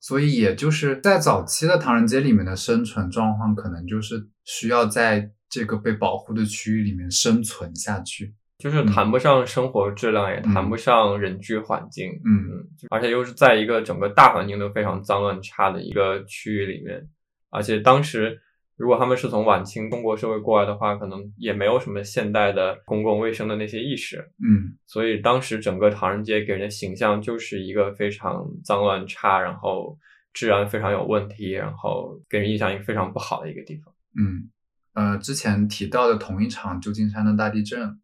[0.00, 8.34] 所以也就是在早期的唐人街里面的生存状况，可能就是需要在这个被保护的区域里面生存下去。
[8.58, 12.48] 就是谈不上生活质量，也谈不上人居环境，嗯。
[12.50, 17.06] 嗯，而且又是在一个整个大环境都非常脏乱差的一个区域里面，
[17.50, 18.40] 而且当时
[18.76, 24.76] 如果他们是从晚清中国社会过来的话，可能也没有什么现代的公共卫生的那些意识，嗯。
[24.86, 29.98] 所以当时整个唐人街给人的形象就是一个非常脏乱差，然后
[30.32, 33.94] 治安非常有问题，然后给人印象一个非常不好的一个地方。
[34.18, 34.50] 嗯，
[34.94, 37.98] 呃，之前提到的同一场旧金山的大地震，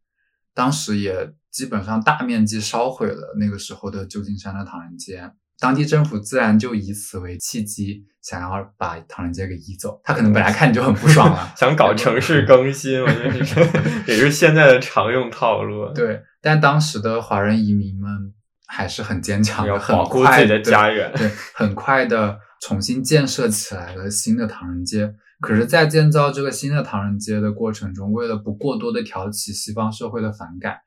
[0.55, 5.31] 当时也基本上大面积烧毁了那个时候的旧金山的唐人街。
[5.59, 10.01] 当地政府自然就以此为契机，想要把唐人街给移走。
[10.03, 13.61] 他可能本来看你就很不爽了， 想搞城市更新，我觉得是
[14.09, 15.88] 也是现在的常用套路。
[15.95, 18.11] 对，但当时的华人移民们
[18.67, 25.15] 还是很坚强要的，很保护快自己的家园对，很快的重新建设起来了新的唐人街。
[25.42, 30.78] 可是，在建造这个新的唐人街的过程中，为了不过多的挑起西方社会的反感，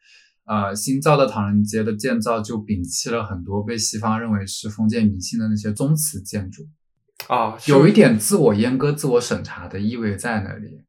[0.46, 6.64] 呃，新造的唐人街的建造就摒弃了很多被西方认为是封建迷信的那些宗祠建筑，
[7.28, 10.82] 啊，是有一点自我阉割、自我审查的意味在那里。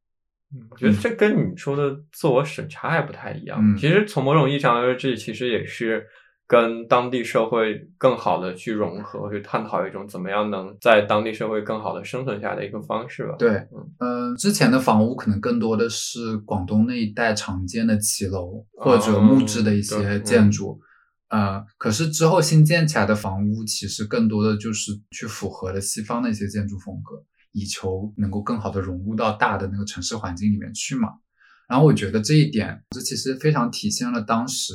[0.70, 3.58] 我觉得这跟你说的自我审查还不太一样。
[3.60, 6.06] 嗯其实从某种意义上来说，这其实也是
[6.48, 13.34] 跟当地社会更好的去融合，去探讨一种怎么样能在当地社会更好的生存下的一个方式吧。
[13.36, 20.78] 对嗯，嗯、之前的房屋可能更多的是广东那一带常见的骑楼或者木质的一些建筑，
[21.30, 31.08] 呃，可是之后新建起来的房屋其实更多的就是去符合了西方的一些建筑风格，以求能够更好的融入到大的那个城市环境里面去嘛。
[31.68, 34.72] 然后我觉得这一点，这其实非常体现了当时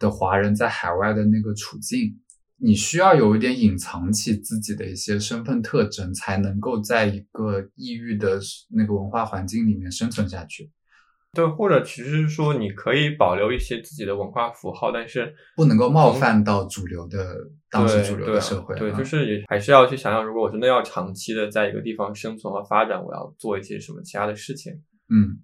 [0.00, 2.18] 的华人在海外的那个处境。
[2.62, 10.70] 你需要有一点隐藏起自己的一些身份特征，才能够在一个异域的那个文化环境里面生存下去。
[11.32, 17.34] 对，或者其实是说你可以保留一些自己的文化符号，但是不能够冒犯到主流的
[17.70, 18.76] 当时主流的社会。
[18.76, 24.72] 对，啊就是也还是要去想想，如果我真的要长期的在一个地方生存和发展，我要做一些什么其他的事情。
[25.08, 25.38] 嗯，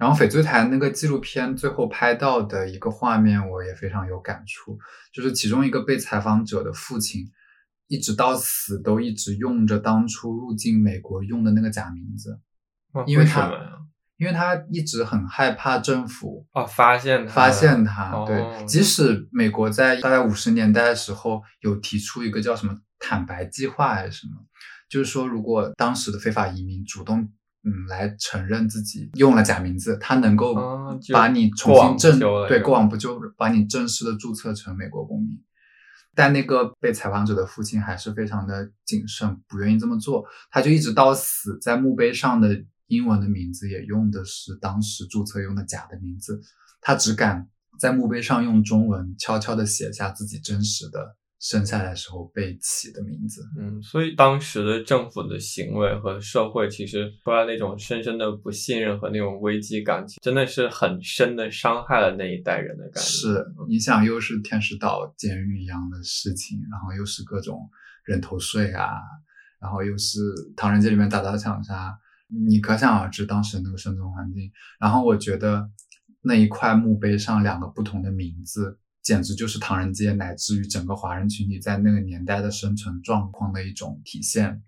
[0.00, 4.78] 然后翡翠台那个纪录片最后拍到的一个画面，我也非常有感触，
[5.12, 7.30] 就是其中一个被采访者的父亲，
[7.86, 12.40] 一直到死都一直用着当初入境美国用的那个假名字，
[13.06, 13.52] 因为他？
[14.16, 24.32] 因为他一直很害怕政府哦，发现他发现他，哦对，即使美国在大概五十年代的时候有提出一个叫什么坦白计划还是什么，
[24.90, 27.32] 就是说如果当时的非法移民主动
[27.62, 30.54] 嗯来承认自己用了假名字，他能够
[31.12, 32.18] 把你重新正
[32.48, 35.38] 对过往不就，把你正式的注册成美国公民。
[36.14, 40.24] 但那个被采访者的父亲还是非常的谨慎，不愿意这么做。
[40.50, 46.40] 他就一直到死，在墓碑上的英文的名字也用的是当时注册用的假的名字，
[46.80, 53.42] 他只敢在墓碑上用中文悄悄地写下自己真实的生下来时候被起的名字。
[53.58, 63.00] 嗯，所以当时的政府的行为和社会，其实出来那种深深的不信任和那种危机感，真的是很深的伤害了那一代人的感觉。
[63.00, 67.70] 是，你想，又是天使岛监狱一样的事情，然后又是各种
[68.04, 69.00] 人头税啊，
[69.60, 70.18] 然后又是
[70.54, 71.98] 唐人街里面打砸抢杀，
[72.28, 74.52] 你可想而知当时那个生存环境。
[74.78, 75.70] 然后我觉得
[76.22, 84.62] 那一块墓碑上两个不同的名字，简直就是唐人街乃至于整个华人群体在那个年代的生存状况的一种体现。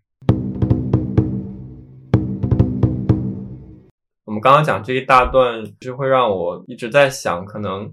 [4.25, 7.93] 我们刚刚讲这一大段，就会让我一直在想，可能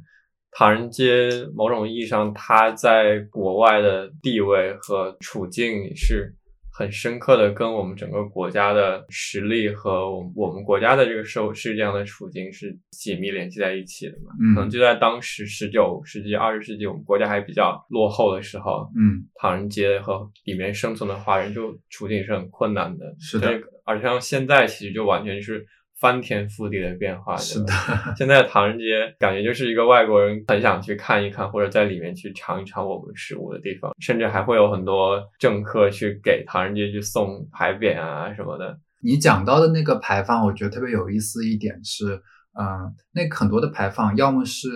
[0.51, 6.33] 唐人街某种意义上，它在国外的地位和处境是
[6.79, 14.31] 很深刻的，跟我们整个国家的实力和我们我们国家的这个社会是这样的处境是紧密联系在一起的嘛。
[14.41, 23.13] 嗯可能就在当时十九世纪、二十世纪，我们国家还比较落后的时候，嗯，唐人街和里面生存的华人就处境是很困难的。
[23.19, 25.65] 是的而且像现在其实就完全是
[25.99, 27.35] 翻天覆地的变化。
[27.37, 27.73] 是的，
[28.17, 38.79] 现在唐人街感觉就是一个外国人很想去看一看，或者在里面去尝一尝我们食物的地方，甚至还会有很多政客去给唐人街去送牌匾啊什么的。
[39.01, 42.15] 你讲到的那个牌坊，我觉得特别有意思一点是，
[42.59, 44.67] 嗯、那很多的牌坊要么是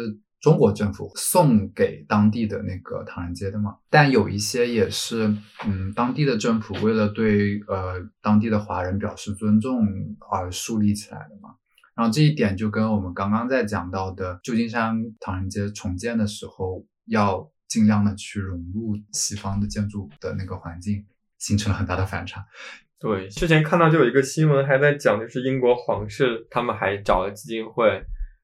[0.44, 5.34] 中国政府送给当地的那个唐人街的嘛，但有一些也是，
[5.66, 9.88] 嗯，当地的政府为了对呃当地的华人表示尊重
[10.30, 11.56] 而树立起来的嘛。
[11.96, 21.06] 然后这一点就跟我们刚刚在讲到的旧金山唐人街重建的时候，要尽量的去融入西方的建筑的那个环境，
[21.38, 22.46] 形成了很大的反差。
[23.00, 28.04] 对，之前看到就有一个新闻还在讲，就是英国皇室他们还找了基金会，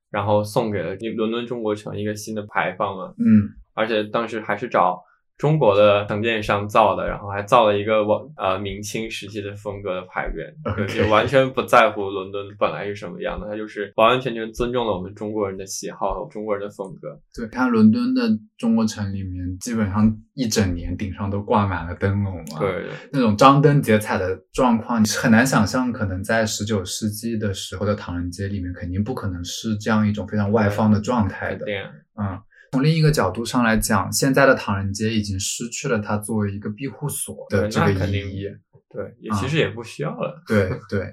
[0.10, 5.04] 然后送给了伦敦中国城一个新的牌坊嘛，嗯，而且当时还是找
[5.40, 17.18] 中国的承建商造的，然后还造了一个往呃明清时期的风格的牌匾就完全不在乎伦敦本来是什么样的，它就是完完全全尊重了我们中国人的喜好和中国人的风格。
[17.34, 18.22] 对，看伦敦的
[18.58, 31.66] 中国城里面，基本上一整年顶上都挂满了灯笼啊。，对对那种张灯结彩的状况，你是很难想象，可能在十九世纪的时候的唐人街里面，肯定不可能是这样一种非常外放的状态的。
[31.66, 31.76] 肯定
[32.22, 32.38] 嗯，
[32.72, 38.46] 从另一个角度上来讲，现在的唐人街已经失去了它作为一个庇护所的这个意义。
[38.90, 40.42] 对，也其实也不需要了。
[40.48, 41.12] 对对，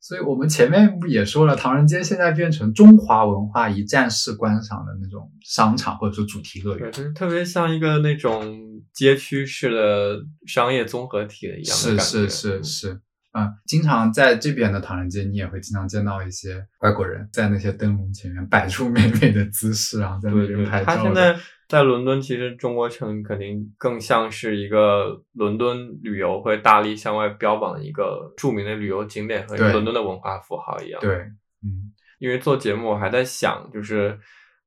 [0.00, 6.92] 所以我们前面不也说了，唐人街现在变成中华文化一站式观赏的那种商场或者说主题乐对，园。
[6.92, 8.56] 就是特别像一个那种
[8.92, 12.28] 街区式的商业综合体的一样的是。
[12.28, 13.00] 是是是，
[13.36, 20.96] 嗯，经常在这边的唐人街，你也会经常见到一些外国人在那些灯笼前面摆出美美的姿势，然后在那边拍照的。
[20.96, 21.36] 它现在
[21.68, 31.00] 在伦敦，其实中国城肯定更像是一个伦敦旅游会大力向外标榜的一个著名的旅游景点和一个伦敦的文化符号一样。
[31.00, 31.16] 对，
[31.62, 34.18] 嗯因为做节目，我还在想，就是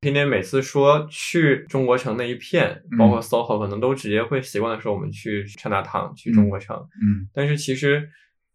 [0.02, 6.78] 天天每次说去中国城那一片，嗯包括 SOHO，可能都直接会习惯的说我们去 China Town，去中国城。
[7.02, 8.08] 嗯但是其实，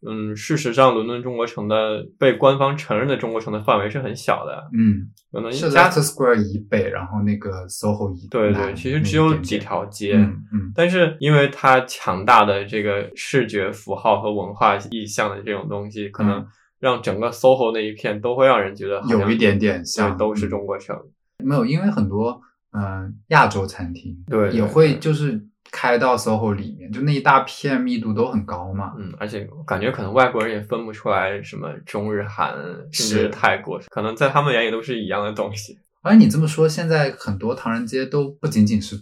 [0.06, 10.16] 嗯，事实上，伦敦中国城的被官方承认的中国城的范围是很小的，嗯，可能是加 Leicester Square 以北，然后那个 SOHO 以对对，南其实那只有几条街。
[10.16, 16.46] 嗯嗯但是因为它强大的这个视觉符号和文化意象的这种东西，可能嗯
[16.80, 20.96] 让整个 SOHO 那一片都会让人觉得有一点点对像，都是嗯中国城。
[21.42, 22.40] 没有，因为很多
[22.72, 25.40] 嗯、呃亚洲餐厅对对也会对就是
[25.76, 28.94] 开到 SOHO 里面，就那一大片密度都很高嘛。
[28.96, 32.54] 嗯，而且感觉可能外国人也分不出来什么中日韩，
[32.92, 35.76] 甚至是是泰国，可能在他们眼里都是一样的东西。
[36.02, 38.96] 而你这么说，现在很多唐人街都不仅仅是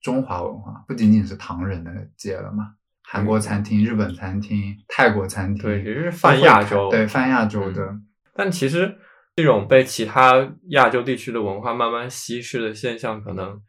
[0.00, 2.70] 中华文化，不仅仅是唐人的街了嘛。
[3.02, 6.88] 韩国餐厅、日本餐厅、泰国餐厅，对，其实是泛亚洲。
[6.90, 7.94] 对泛亚洲的，
[8.34, 8.96] 但其实
[9.36, 13.60] 这种被其他亚洲地区的文化慢慢稀释的现象，可能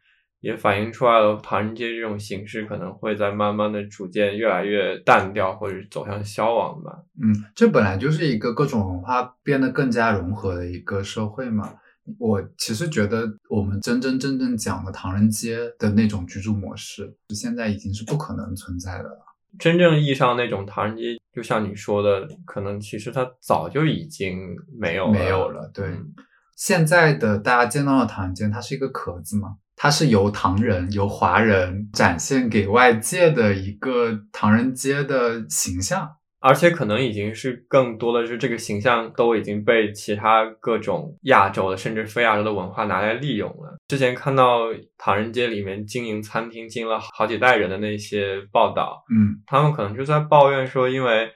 [0.46, 7.02] 也反映出来了唐人街这种形式可能会在慢慢的逐渐越来越淡掉，或者走向消亡吧。
[7.20, 11.74] 嗯，这本来就是一个各种文化变得更加融合的一个社会嘛。
[12.20, 19.26] 我其实觉得，我们真真正正讲的唐人街的那种居住模式，现在已经是不可能存在的了。
[19.58, 25.68] 真正意义上那种唐人街，就像你说的，可能其实它早就已经没有了没有了。
[25.74, 26.14] 对，嗯
[26.54, 36.16] 现在的大家见到的唐人街，它是一个壳子嘛，它是由唐人、由华人展现给外界的一个唐人街的形象。
[36.38, 43.76] 而且可能已经是更多的是这个形象都已经被其他各种亚洲的甚至非亚洲的文化拿来利用了。
[43.88, 44.60] 之前看到
[44.96, 51.28] 唐人街里面经营餐厅经营了好几代人的那些报道，嗯他们可能就在抱怨说，因为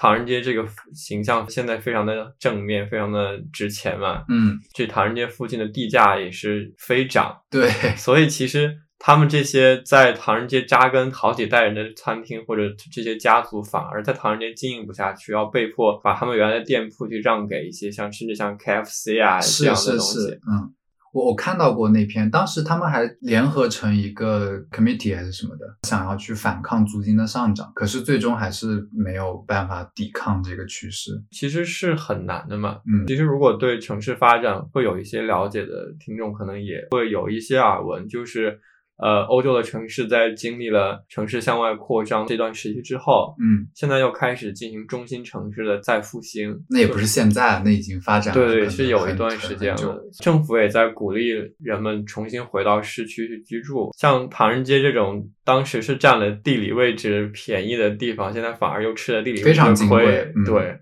[0.00, 7.68] 唐人街这个形象现在非常的正面，非常的值钱嘛，嗯，这唐人街附近的地价也是飞涨，对，
[7.98, 20.72] 所以其实他们这些在唐人街扎根好几代人的餐厅或者这些家族，反而在唐人街经营不下去，要被迫把他们原来的店铺去让给一些像甚至像 KFC 啊这样的东是是西。，嗯，
[21.12, 31.12] 我我看到过那篇，当时他们还联合成一个 committee 还是什么的，想要去反抗租金的上涨，可是最终还是没有办法抵抗这个趋势。
[31.30, 32.78] 其实是很难的嘛。
[32.86, 38.60] 嗯其实如果对城市发展会有一些了解的听众，可能也会有一些耳闻，就是
[38.98, 46.64] 呃，欧洲的城市在经历了城市向外扩张这段时期之后，嗯，现在又开始进行中心城市的再复兴。
[46.68, 50.02] 那也不是现在，那已经发展了对对，是有一段时间了。
[50.20, 51.28] 政府也在鼓励
[51.60, 53.90] 人们重新回到市区去居住。
[53.96, 60.76] 像唐人街这种当时是占了地理位置便宜的地方，现在反而又吃了地理位置非常的亏对，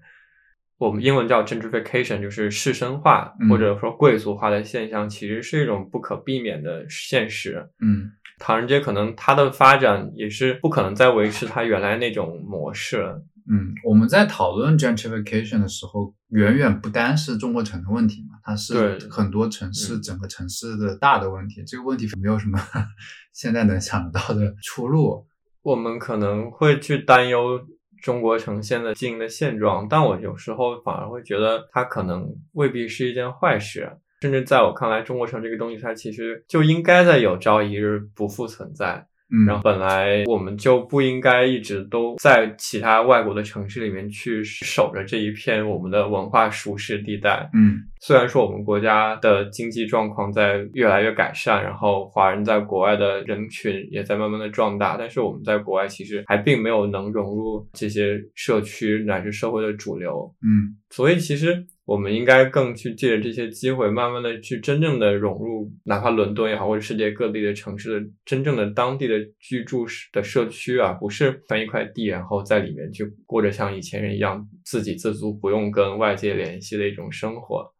[0.78, 7.68] 我们英文叫 gentrification，就是士绅化、嗯或者说贵族化的现象，其实是一种不可避免的现实。
[7.80, 13.24] 嗯唐人街可能它的发展也是不可能再维持它原来那种模式了。
[13.48, 21.62] 嗯，我们在讨论 gentrification 的时候，远远不单是中国城的问题嘛，它是对很多城市、嗯整个城市的大的问题。
[21.66, 22.58] 这个问题没有什么
[23.32, 25.26] 现在能想得到的出路。
[25.62, 27.58] 我们可能会去担忧
[28.06, 33.90] 中国呈现的经营的现状，但我有时候反而会觉得它可能未必是一件坏事。
[34.20, 39.04] 甚至在我看来，中国城这个东西，它其实就应该在有朝一日不复存在。
[39.32, 47.48] 嗯，然后本来我们就不应该一直都在其他外国的城市里面去守着这一片我们的文化舒适地带。
[47.52, 60.32] 嗯虽然说我们国家的经济状况在越来越改善，然后华人在国外的人群也在慢慢的壮大，但是我们在国外其实还并没有能融入这些社区乃至社会的主流。
[60.42, 77.72] 嗯所以其实我们应该更去借着这些机会，慢慢的去真正的融入，哪怕伦敦也好，或者世界各地的城市的真正的当地的居住的社区啊，不是分一块地，然后在里面去过着像以前人一样自给自足，不用跟外界联系的一种生活。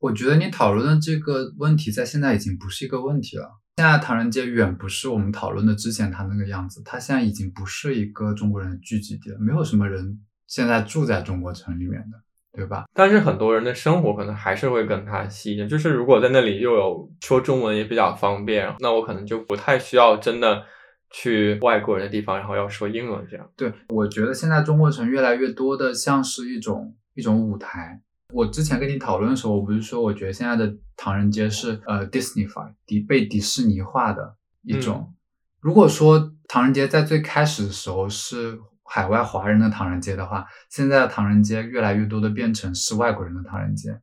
[0.00, 3.48] 我觉得你讨论的这个问题在现在已经不是一个问题了。
[3.76, 12.23] 现在唐人街远不是我们讨论的之前它那个样子，它现在已经不是一个中国人聚集地了，没有什么人现在住在中国城里面的，
[12.54, 12.84] 对吧？
[12.94, 20.62] 但是很多人的生活可能还是会跟它吸引，就是如果在那里又有说中文也比较方便，那我可能就不太需要真的
[21.10, 23.50] 去外国人的地方，然后要说英文这样。
[23.56, 28.00] 对，我觉得现在中国城越来越多的像是一种一种舞台。
[28.32, 35.12] 我之前跟你讨论的时候，我不是说我觉得现在的唐人街是呃 Disneyfy 迪被迪士尼化的一种。
[35.60, 44.00] 如果说唐人街在最开始的时候是海外华人的唐人街的话，现在的唐人街越来越多的变成是外国人的唐人街。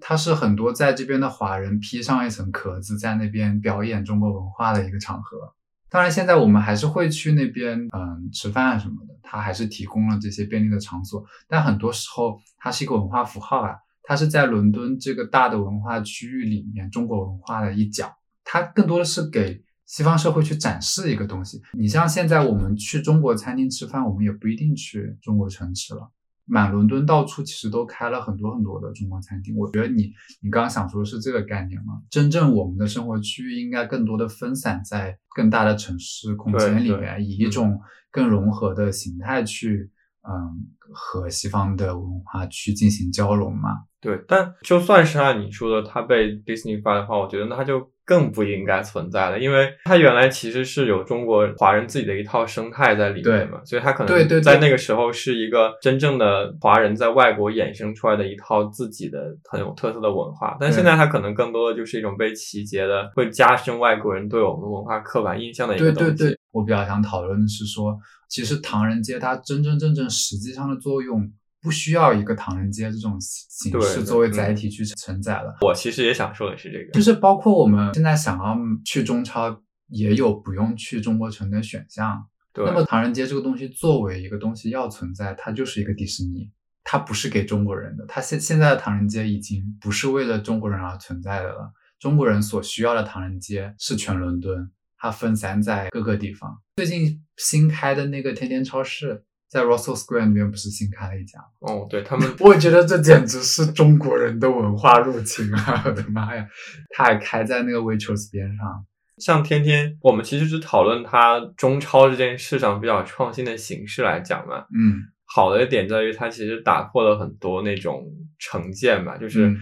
[0.00, 5.54] 它是很多在这边的华人披上一层壳子，在那边表演中国文化的一个场合。
[5.88, 9.14] 当然，现在我们还是会去那边，嗯，吃饭啊什么的。
[9.22, 18.14] 它还是提供了这些便利的场所，但很多时候它是一个文化符号啊，它是在伦敦这个大的文化区域里面中国文化的一角。
[18.44, 19.62] 它更多的是给
[19.92, 21.60] 西方社会去展示一个东西。
[21.74, 26.10] 你像现在我们去中国餐厅吃饭，我们也不一定去中国城吃了。
[26.46, 32.00] 满伦敦到处其实都开了很多很多的中国餐厅，我觉得你你刚刚想说的是这个概念吗？
[32.08, 37.78] 真正我们的生活区域应该更多的分散在更大的城市空间里面，以一种
[38.10, 39.90] 更融合的形态去，
[40.22, 43.68] 嗯，和西方的文化去进行交融嘛。
[44.02, 47.90] 对，但就算是按你说的，它被 Disney 化的话，我觉得那它就。
[48.04, 66.10] 更不应该存在了，因为它原来其实是有中国华人自己的一套生态在里面嘛，所以它可能在那个时候是一个真正的华人在外国衍生出来的一套自己的很有特色的文化，但现在它可能更多的就是一种被集结的，会加深外国人对我们文化刻板印象的一个东西。
[66.10, 67.96] 对对对，我比较想讨论的是说，
[68.28, 71.32] 其实唐人街它真真正正实际上的作用。
[71.62, 75.56] 不需要一个唐人街这种形式作为载体去承载了。
[75.60, 82.26] 我其实也想说的是这个，就是包括我们现在想要去中超，也有不用去中国城的选项。
[82.52, 82.64] 对。
[82.66, 86.50] 那么唐人街这个东西作为一个东西要存在，它就是一个迪士尼，
[86.82, 88.04] 它不是给中国人的。
[88.08, 91.72] 它现现在的唐人街已经不是为了中国人而存在的了。
[92.00, 96.60] 中国人所需要的唐人街是全伦敦，它分散在各个地方。
[96.74, 99.24] 最近新开的那个天天超市。
[99.52, 101.38] 在 Russell Square 那边不是新开了一家？
[101.60, 105.82] 哦，对他们， 我觉得这简直是中国人的文化入侵啊！
[105.84, 106.46] 我的妈呀，
[106.88, 108.86] 他还开在那个 Waitrose 边上。
[109.18, 114.64] 像天天，我们其实是讨论它中超这件事上比较创新的形式来讲嘛。
[114.74, 118.06] 嗯，好的一点在于它其实打破了很多那种
[118.38, 119.54] 成见吧，就是。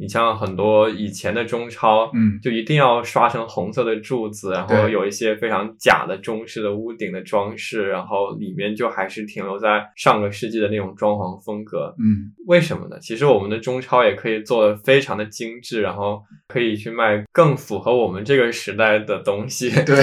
[0.00, 12.96] 你像很多以前的中超，嗯，就一定要刷成红色的柱子，然后有一些非常假的中式的屋顶的装饰，然后里面就还是停留在上个世纪的那种装潢风格，嗯，为什么呢？
[13.00, 19.68] 其实我们的中超也可以做的非常的精致，然后可以去卖更符合我们这个时代的东西。
[19.84, 19.96] 对，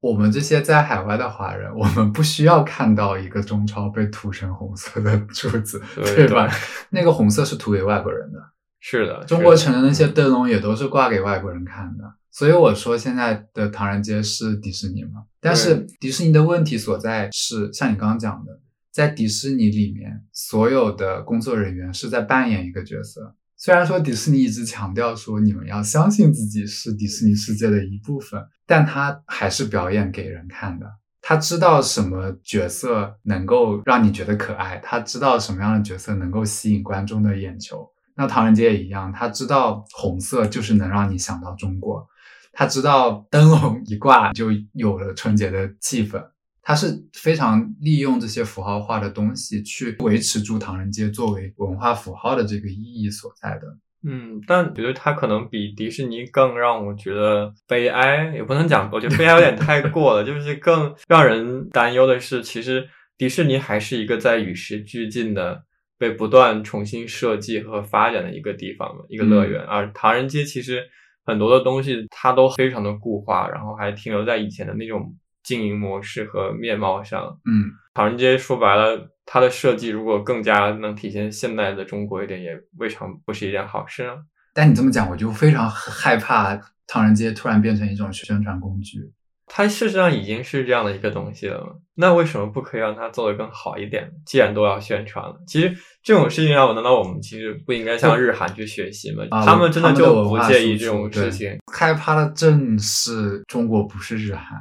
[0.00, 6.48] 我们这些在海外的华人，我们不需要看到一个中超被涂成红色的 柱子，对吧？
[6.88, 8.38] 那个红色是涂给外国人的。
[8.86, 15.24] 是的，中国城的那些灯笼也都是挂给外国人看的，所以我说现在的唐人街是迪士尼嘛。
[15.40, 18.60] 但是迪士尼的问题所在是，像你刚刚讲的，
[18.92, 23.34] 在迪士尼里面，所有的工作人员是在扮演一个角色。
[23.56, 30.84] 虽然说迪士尼一直强调说你们要相信自己是迪士尼世界的一部分，但他还是表演给人看的。
[31.22, 37.88] 他知道什么角色能够让你觉得可爱，他知道什么样的角色能够吸引观众的眼球。
[38.16, 42.06] 那唐人街也一样，他知道红色就是能让你想到中国，
[42.52, 46.24] 他知道灯笼一挂就有了春节的气氛，
[46.62, 53.62] 他是非常利用这些符号化的东西去维持住唐人街作为文化符号的这个意义所在的。
[54.06, 62.88] 嗯，但觉得他可能比迪士尼更让我觉得悲哀，也不能讲，我觉得悲哀有点太过了， 就是更让人担忧的是，其实
[63.18, 65.64] 迪士尼还是一个在与时俱进的。
[65.98, 69.62] 被不断重新设计和发展的一个地方嘛，一个乐园。
[69.64, 70.82] 而唐人街其实
[71.24, 77.38] 很多的东西它都非常的固化，然后还停留在以前的那种经营模式和面貌上。
[77.46, 84.16] 嗯，唐人街说白了，它的设计如果更加能体现现代的中国一点，也未尝不是一件好事啊。
[84.52, 88.98] 但你这么讲，我就非常 害怕唐人街突然变成一种宣传工具。
[89.46, 91.62] 它事实上已经是这样的一个东西了，
[91.94, 94.10] 那为什么不可以让它做得更好一点？
[94.24, 99.24] 既然都要宣传了，其实这种事情啊，难道我们其实不应该向日韩去学习吗？
[99.44, 101.58] 他们真的就不介意这种事情？
[101.72, 104.58] 害怕的正是中国，不是日韩。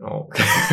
[0.00, 0.26] 哦，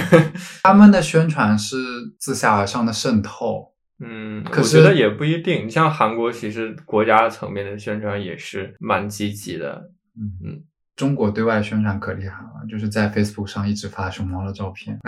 [0.63, 1.77] 他们的宣传是
[2.19, 3.71] 自下而上的渗透。
[4.03, 5.67] 嗯，我觉得也不一定。
[5.67, 9.91] 你像韩国，其实国家层面的宣传也是蛮积极的。
[10.17, 10.63] 嗯嗯。
[11.01, 14.99] 中国对外宣传可厉害了，就是在 Facebook 上一直发熊猫的照片。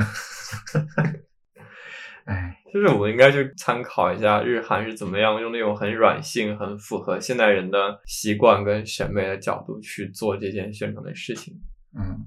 [2.26, 11.62] 哎，就是我们应该去参考一下日韩是怎么样用那种很软性、很符合现代人的习惯跟审美的角度去做这件宣传的事情。
[11.96, 12.26] 嗯，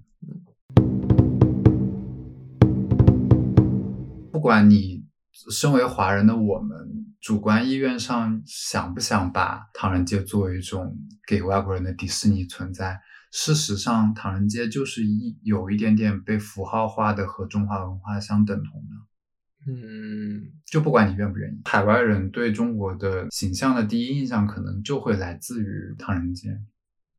[4.30, 5.04] 不管你
[5.50, 6.78] 身为华人的我们，
[7.20, 10.96] 主观意愿上想不想把唐人街作为一种
[11.26, 13.00] 给外国人的迪士尼存在，
[13.38, 19.70] 事实上，唐人街就是一有一点点被符号化的和中华文化相等同的。
[19.70, 26.48] 嗯，就不管你愿不愿意，海外人对中国的形象的第一印象可能就会来自于唐人街。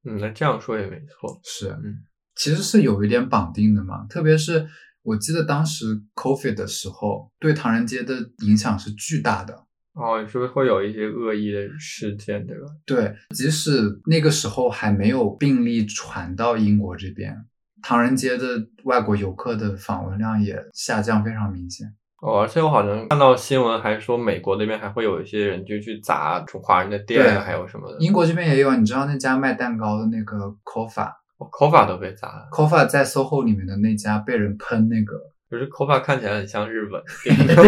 [0.05, 1.39] 嗯，那这样说也没错。
[1.43, 2.03] 是，嗯，
[2.35, 4.07] 其实是有一点绑定的嘛。
[4.07, 4.67] 特别是
[5.03, 9.66] 我记得当时 COVID 的时候，对唐人街的影响是巨大的。
[9.97, 12.65] 哦，是不是会有一些恶意的事件，对吧？
[12.85, 13.71] 对，即使
[14.05, 17.35] 那个时候还没有病例传到英国这边，
[17.81, 18.45] 唐人街的
[18.83, 21.87] 外国游客的访问量也下降非常明显。
[22.21, 27.97] 哦，而且我好像看到新闻还说，美国那边还会有一些人就去砸中华人的店，还有什么的。
[27.99, 31.11] 英国这边也有，你知道那家卖蛋糕的那个 Kofa。
[31.39, 35.13] 哦 Kofa 都被砸了，Kofa 在 SOHO 里面的那家被人喷那个，
[35.49, 37.01] 可是 Kofa 看起来很像日本。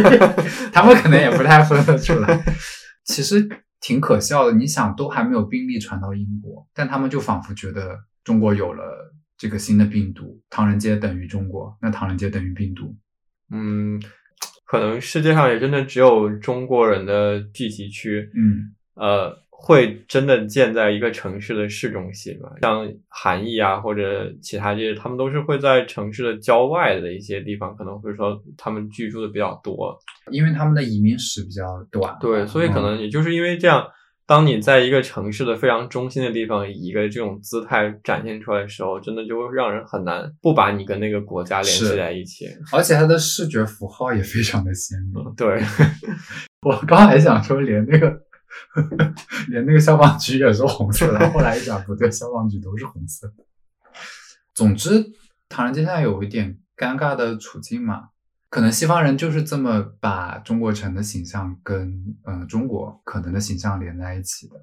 [0.73, 2.43] 他们可能也不太分得出来。
[3.05, 3.47] 其实
[3.79, 12.95] 挺可笑的，你想都还没有病例传到英国，但他们就仿佛觉得中国有了这个新的病毒，唐人街等于中国，那唐人街等于病毒。
[13.51, 13.99] 嗯，
[14.65, 22.49] 可能世界上也真的只有中国人的聚集区，嗯，呃，会真的建在一个城市的市中心吗？
[22.61, 29.95] 像韩裔啊或者其他这些，他们都是会在城市的郊外的一些地方，可能会说他们居住的比较多。
[30.31, 33.85] 因为他们的移民史比较短，对，所以可能也就是因为这样，
[34.25, 42.45] 当你在一个城市的非常中心的地方，以一个这种姿态展现出来的时候，真的就会让人很难不把你跟那个国家联系在一起。
[42.71, 45.21] 而且它的视觉符号也非常的鲜明。
[45.21, 45.59] 嗯，对，
[46.65, 48.09] 我刚还想说，连那个
[49.49, 53.45] 连那个消防局也是红色的， 后来一想不对，消防局都是红色的。
[54.53, 55.05] 总之，
[55.47, 58.09] 唐人街现在有一点尴尬的处境嘛，
[58.49, 61.89] 可能西方人就是这么把中国城的形象跟
[62.25, 64.55] 嗯、呃中国可能的形象连在一起的。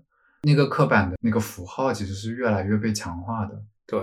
[0.42, 3.60] 那个刻板的那个符号其实是越来越被强化的。
[3.86, 4.00] 对，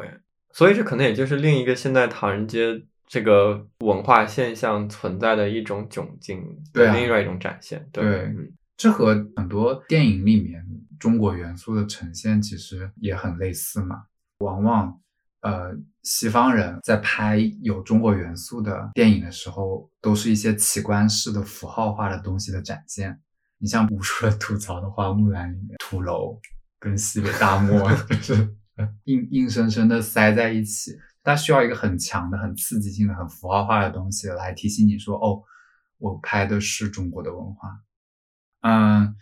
[0.52, 7.88] 所以这可能也就是另一个现在唐人街这个文化现象存在的一种窘境，对啊另外一种展现。
[7.94, 10.66] 对，对嗯这和很多电影里面
[11.00, 14.04] 中国元素的呈现其实也很类似嘛。
[14.40, 15.00] 往往
[15.42, 23.20] 呃，西方人在拍有中国元素的电影的时候，都是一些奇观式的符号化的东西的展现。
[23.58, 26.40] 你像无数的吐槽的《话木兰》里面，土楼
[26.80, 28.56] 跟西北大漠 就是
[29.04, 35.44] 硬硬生生的塞在一起，它需要一个很强的、很刺激性的、很符号化的东西来提醒你说，哦，
[35.98, 37.70] 我拍的是中国的文化。
[38.64, 39.16] 嗯，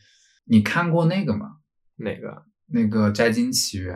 [0.46, 1.58] 你看过那个吗？
[1.98, 3.96] 哪个那个《摘金奇缘》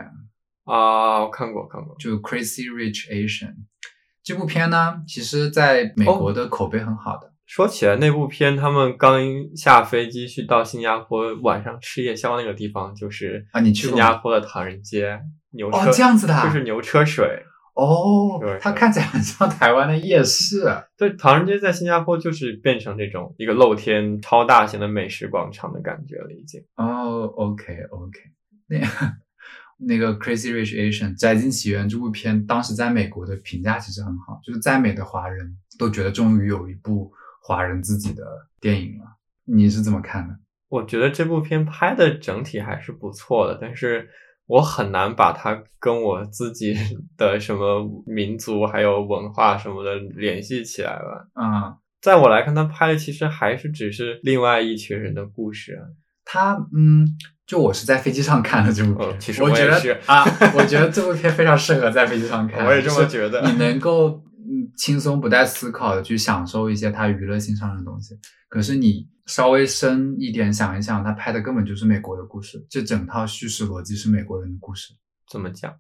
[0.72, 1.22] 啊？
[1.24, 1.96] 我看过，看过。
[1.98, 3.50] 就《Crazy Rich Asian》
[4.24, 7.32] 这部片呢，其实在美国的口碑很好的。
[7.46, 9.22] 说起来，那部片他们刚
[9.56, 15.22] 下飞机去到新加坡，晚上吃夜宵那个地方，就是啊你去新加坡的唐人街
[15.52, 17.46] 牛车，哦这样子的啊就是牛车水。
[17.76, 20.64] 哦对，它看起来很像台湾的夜市。
[20.98, 26.64] 对，唐人街在新加坡就是变成这种一个露天超大型的美食广场的感觉了，已经。
[26.78, 28.20] 哦，OK OK，
[28.68, 28.80] 那
[29.78, 37.12] 那个《Crazy Rich Asian》摘金起源这部片，当时在美国的评价其实很好，就是在美的华人都觉得终于有一部
[37.42, 38.24] 华人自己的
[38.62, 39.06] 电影了。
[39.44, 40.36] 你是怎么看的？
[40.70, 44.10] 我觉得这部片拍的整体还是不错的，但是
[44.48, 46.76] 我很难把它跟我自己
[47.18, 51.28] 的什么民族还有文化什么的联系起来吧。
[51.34, 55.82] 啊、在我来看，他拍的其实还是只是另外一群人的故事啊。
[56.24, 57.08] 他嗯，
[57.46, 60.24] 就我是在飞机上看的这部片，哦其实我觉得是啊，
[60.56, 68.18] 我觉得这部片非常适合在飞机上看， 我也这么觉得你能够嗯轻松不带思考的去享受一些它娱乐性上的东西。
[68.48, 74.94] 可是你稍微深一点想一想，他拍的根本就是美国的故事，这整套叙事逻辑是美国人的故事。
[75.30, 75.74] 怎么讲？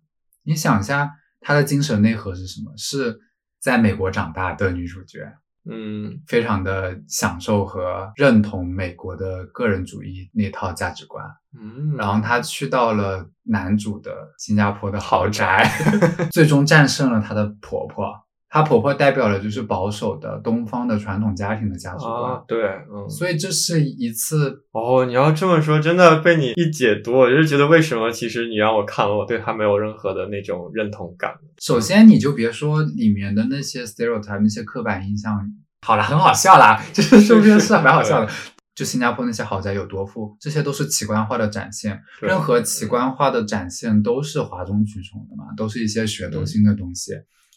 [0.43, 2.74] 你想一下，他的精神内核是什么？
[2.76, 3.20] 是
[3.59, 5.32] 在美国长大的女主角，
[5.70, 11.24] 嗯，非常的享受和认同美国的个人主义那套价值观。
[11.57, 15.72] 嗯，然后她去到了男主的新加坡的豪宅，
[16.32, 18.25] 最终战胜了她的婆婆。
[18.56, 31.34] 她婆婆代表的就是保守的东方的传统家庭的价值观，啊，对，嗯，所以这是一次哦，你要这么说，真的被你一解读，我就觉得为什么其实你让我看了，我对他没有任何的那种认同感。
[31.60, 35.38] 首先，你就别说里面的那些 stereotype 那些刻板印象，
[35.86, 38.32] 好了，很好笑啦， 就是说不定是蛮好笑的。
[38.74, 42.01] 就新加坡那些豪宅有多富，这些都是奇观化的展现。
[42.22, 47.12] 对任何奇观化的展现都是哗众取宠的嘛，都是一些噱头性的东西。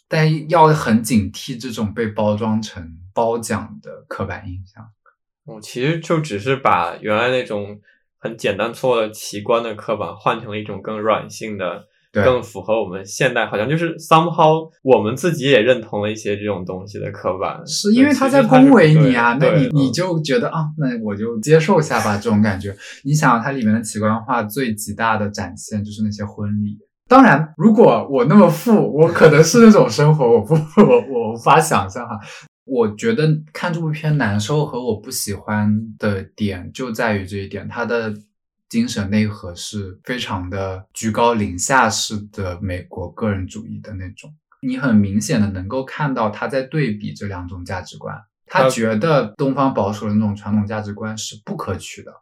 [0.09, 4.83] 但要很警惕这种被包装成褒奖的刻板印象。
[5.47, 7.79] 嗯，其实就只是把原来那种
[8.17, 11.85] 很简单错误的奇观的刻板换成了一种更软性的。
[12.11, 22.75] 对更符合我们现代，好像就是 somehow 我们自己也认同了一些这种东西的刻板，是因为他他在恭维你啊，那你你嗯就觉得啊，那我就接受一下吧，这种感觉。
[23.03, 26.79] 你想，它里面的奇观化最极大的展现就是那些婚礼。
[27.09, 32.19] 当然，如果我那么富，我可能是那种生活，我不，我我无法想象哈。
[32.65, 38.13] 我觉得看这部片难受和我不喜欢的点就在于这一点，它的
[38.69, 44.31] 精神内核是非常的居高临下式的美国个人主义的那种。
[44.61, 52.13] 你很明显的能够看到他在对比这两种价值观，他他觉得东方保守的那种传统价值观是不可取的。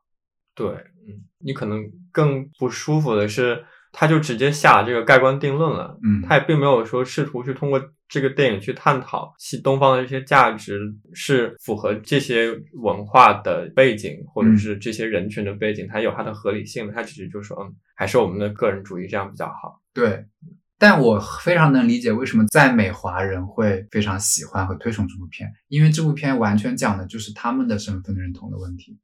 [0.55, 0.69] 对，
[1.05, 1.83] 嗯，你可能
[2.13, 3.65] 更不舒服的是，
[3.99, 10.79] 他就直接下了这个盖棺定论了，嗯，他也并没有说试图去通过这个电影去探讨西东方的这些价值
[11.15, 19.81] 是符合这些文化的背景，或者嗯是这些人群的背景，它有它的合理性，他其实就说，嗯，还是我们的个人主义这样比较好。
[19.95, 20.25] 对。
[20.79, 28.99] 但我非常能理解为什么在美华人会非常喜欢和推崇这部片，因为这部片完全讲的就是他们的身份认同的问题。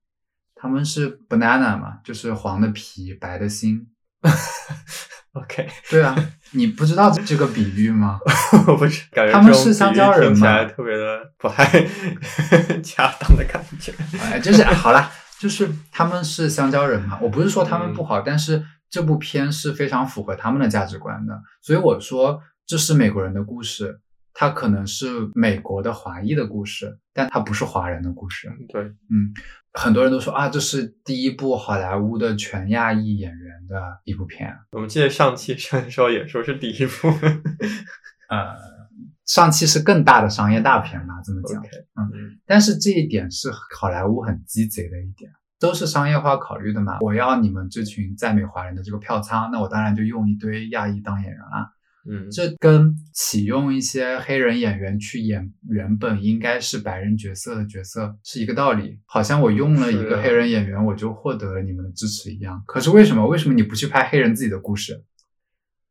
[0.54, 3.88] 他们是 banana 嘛，就是黄的皮，白的心。
[5.34, 6.16] OK， 对啊，
[6.52, 8.20] 你不知道这个比喻吗？
[8.68, 11.66] 我不是感觉他们是香蕉人吗听起来特别的不太
[12.82, 13.92] 恰当的感觉。
[14.22, 17.18] 哎，就是好啦，就是他们是香蕉人嘛。
[17.22, 21.42] 我不是说他们不好，但是这部片是非常符合他们的价值观的。
[21.62, 24.00] 所以我说这是美国人的故事，
[24.34, 28.52] 它可能是美国的华裔的故事，但它不是华人的故事。
[28.70, 29.32] 对，嗯，
[29.74, 34.54] 很多人都说啊，这是第一部好莱坞的全亚裔演员的一部片。
[34.72, 37.08] 我们记得上期的时候也说是第一部。
[38.30, 38.56] 呃，
[39.26, 41.62] 上期是更大的商业大片吧，这么讲。
[41.62, 46.98] 嗯嗯但是这一点是好莱坞很鸡贼的一点，都是商业化考虑的嘛。
[47.02, 51.72] 我要你们这群在美华人的这个票仓，那我当然就用一堆亚裔当演员啦。
[52.06, 59.00] 嗯，这跟启用一些黑人演员去演原本应该是白人角色的角色是一个道理。
[59.06, 62.62] 好像我用了一个黑人演员，我就获得了你们的支持一样。
[62.68, 63.26] 可是为什么？
[63.28, 65.06] 为什么你不去拍黑人自己的故事？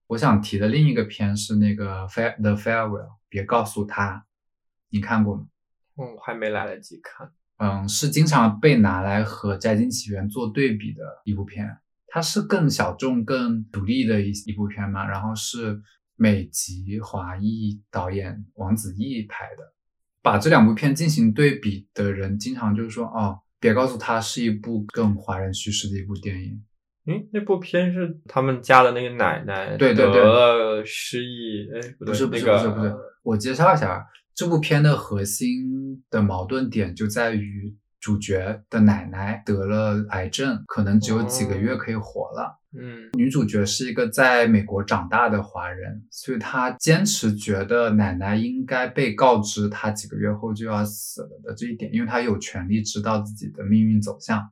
[0.08, 4.26] 我想提的另一个片是那个《Fair The Farewell》，别告诉他，
[4.90, 5.46] 你看过吗？
[5.96, 7.30] 嗯，我还没来得及看。
[7.56, 11.78] 嗯，是经常被拿来和《摘金奇缘》做对比的一部片。
[12.08, 15.80] 它是更小众、更独立的一一部片嘛，然后是
[16.22, 19.72] 美籍华裔导演王子异拍的。
[20.22, 26.62] 把这两部片进行对比的人，经常就是说，哦，别告诉他是一部更华人叙事的一部电影。
[27.06, 32.94] 嗯，那部片是他们家的那个奶奶对对对得了失忆，哎，不是不是那个不是不是，
[33.24, 42.58] 我介绍一下啊，这部片的核心的矛盾点就在于主角的奶奶得了癌症，可能只有几个月可以活了。
[42.74, 54.50] 嗯女主角是一个在美国长大的华人，所以她坚持觉得奶奶应该被告知她几个月后就要死了的这一点，因为她有权利知道自己的命运走向。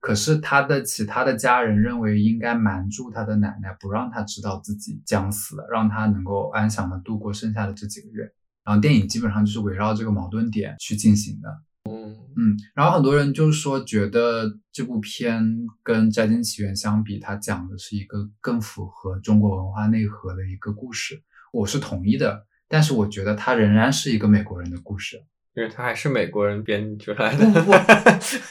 [0.00, 8.24] 可是她的其他的家人认为应该瞒住她的奶奶，不让她知道自己将死了，让她能够安详的度过剩下的这几个月。
[8.64, 11.48] 然后电影基本上就是围绕这个矛盾点去进行的。
[11.90, 21.22] 嗯嗯，然后很多人就是说，觉得这部片跟《摘金奇缘》相比，它讲的是一个更符合中国文化内核的一个故事，
[21.52, 22.46] 我是同意的。
[22.68, 25.22] 但是我觉得它仍然是一个美国人的故事，
[25.54, 27.62] 因为它还是美国人编出来不的。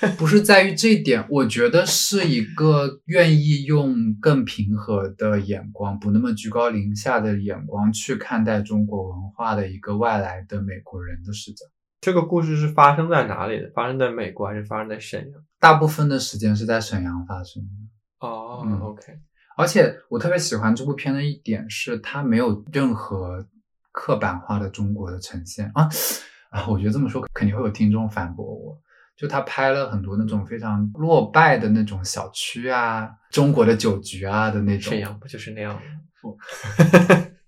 [0.01, 11.65] 不 不是在于这一点，我觉得是一个愿意用更平和的眼光，不那么居高临下的眼光去看待中国文化的一个外来的美国人的视角。
[12.01, 13.69] 这个故事是发生在哪里的？
[13.75, 15.39] 发生在美国还是发生在沈阳？
[15.59, 18.27] 大部分的时间是在沈阳发生的。
[18.27, 19.19] 哦、嗯 o k
[19.55, 23.47] 而且我特别喜欢这部片的一点是，它没有任何
[23.91, 25.87] 刻板化的中国的呈现啊
[26.49, 26.65] 啊！
[26.67, 28.81] 我觉得这么说肯定会有听众反驳我，
[29.15, 34.99] 就他拍了很多那种非常落败的那种小区啊，中国的酒局啊的那种沈。
[34.99, 35.81] 阳不就是那样吗？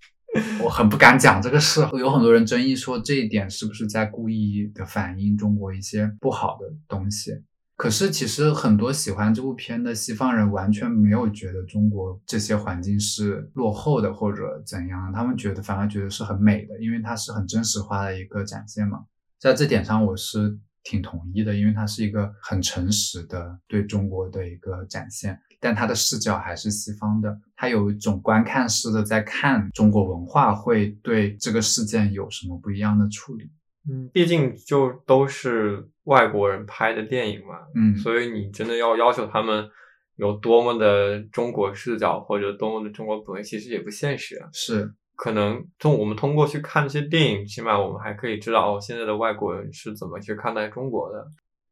[0.63, 1.81] 我很不敢讲这个事。
[1.93, 7.31] 有很多人争议说这一点是不是在故意的反映中国一些不好的东西。
[7.75, 18.99] 可是其实很多喜欢这部片的西方人完全没有觉得中国这些环境是落后的或者怎样，他们觉得反而觉得是很美的，因为它是很真实化的一个展现嘛。
[19.39, 33.49] 在这点上我是挺统一的，因为它是一个很诚实的对中国的一个展现，但它的视角还是西方的，它有一种观看式的在看中国文化，会对这个事件有什么不一样的处理。
[33.89, 39.67] 嗯，毕竟就都是外国人拍的电影嘛，嗯，所以你真的要要求他们
[40.15, 44.47] 有多么的中国视角或者多么的中国本位，其实也不现实啊。
[44.53, 51.25] 是，可能从我们通过去看这些电影，起码我们还可以知道哦，现在的外国人是怎么去看待中国的。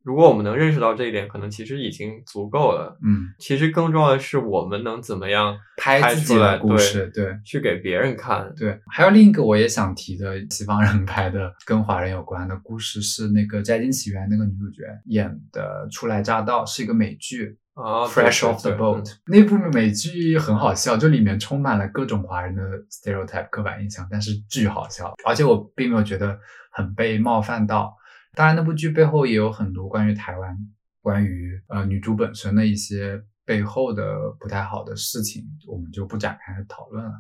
[0.04, 2.98] 如果我们能认识到这一点，可能其实已经足够了。
[3.06, 8.52] 嗯，其实更重要的是，我们能怎么样拍自己出来的故事，对对，去给别人看。
[8.58, 8.80] 对。
[8.92, 17.60] 还有另一个我也想提的西方人拍的跟华人有关的故事，是那个《摘金奇缘》那个女主角演的《初来乍到》，是一个美剧。
[17.74, 26.38] 啊 Fresh off the boat 嗯那部美剧很好笑，就里面充满了各种华人的 stereotype 刻板印象，但是巨好笑，而且我并没有觉得
[26.72, 27.96] 很被冒犯到。
[28.34, 30.58] 当然，那部剧背后也有很多关于台湾、
[31.02, 34.04] 关于呃女主本身的一些背后的
[34.40, 37.12] 不太好的事情，我们就不展开讨论了。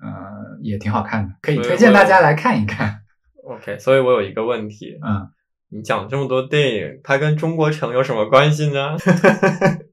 [0.00, 3.00] 呃，也挺好看的，可以推荐大家来看一看。
[3.48, 5.26] OK，所以我有一个问题，嗯，
[5.70, 8.96] 你讲这么多电影，它跟中国城有什么关系呢？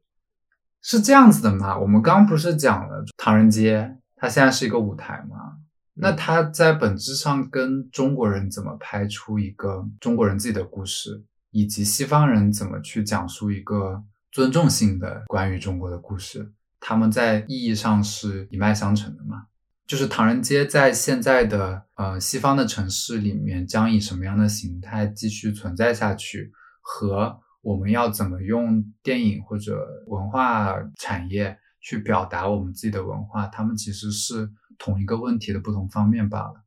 [0.87, 1.75] 是这样子的嘛？
[1.75, 5.57] 我们刚刚不是讲了唐人街，它现在是一个舞台嘛？
[5.95, 19.47] 那它在本质上跟中国人怎么拍出一个中国人自己的故事，以及西方人怎么去讲述一个尊重性的关于中国的故事，他们在意义上是一脉相承的嘛？
[19.87, 34.47] 就是唐人街在现在的呃西方的城市里面将以什么样的形态继续存在下去，和我们要怎么用电影或者文化产业去表达我们自己的文化，他们其实是
[34.77, 36.63] 同一个问题的不同方面罢了。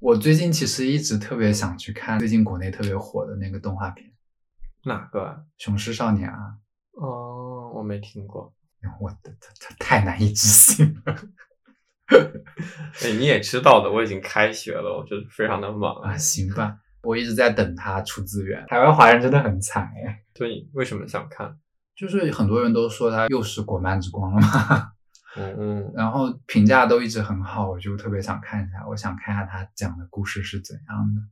[0.00, 4.10] 我最近其实一直特别想去看最近国内特别火的那个动画片
[4.88, 5.36] 《哪个啊？
[5.58, 6.56] 雄狮少年》啊，
[6.94, 8.52] 哦，我没听过。
[9.00, 11.16] 我的它它太难以置信了
[13.04, 16.16] 哎，你也知道的，我已经开学了，我就是非常的忙啊！
[16.18, 18.64] 行吧，我一直在等它出资源。
[18.68, 21.58] 台湾华人真的很惨哎，所以为什么想看？
[21.94, 24.92] 就是很多人都说它又是国漫之光了嘛。
[25.34, 31.22] 嗯嗯，然后评价都一直很好，我就特别想看一下，我想看一下他讲的故事是怎样的。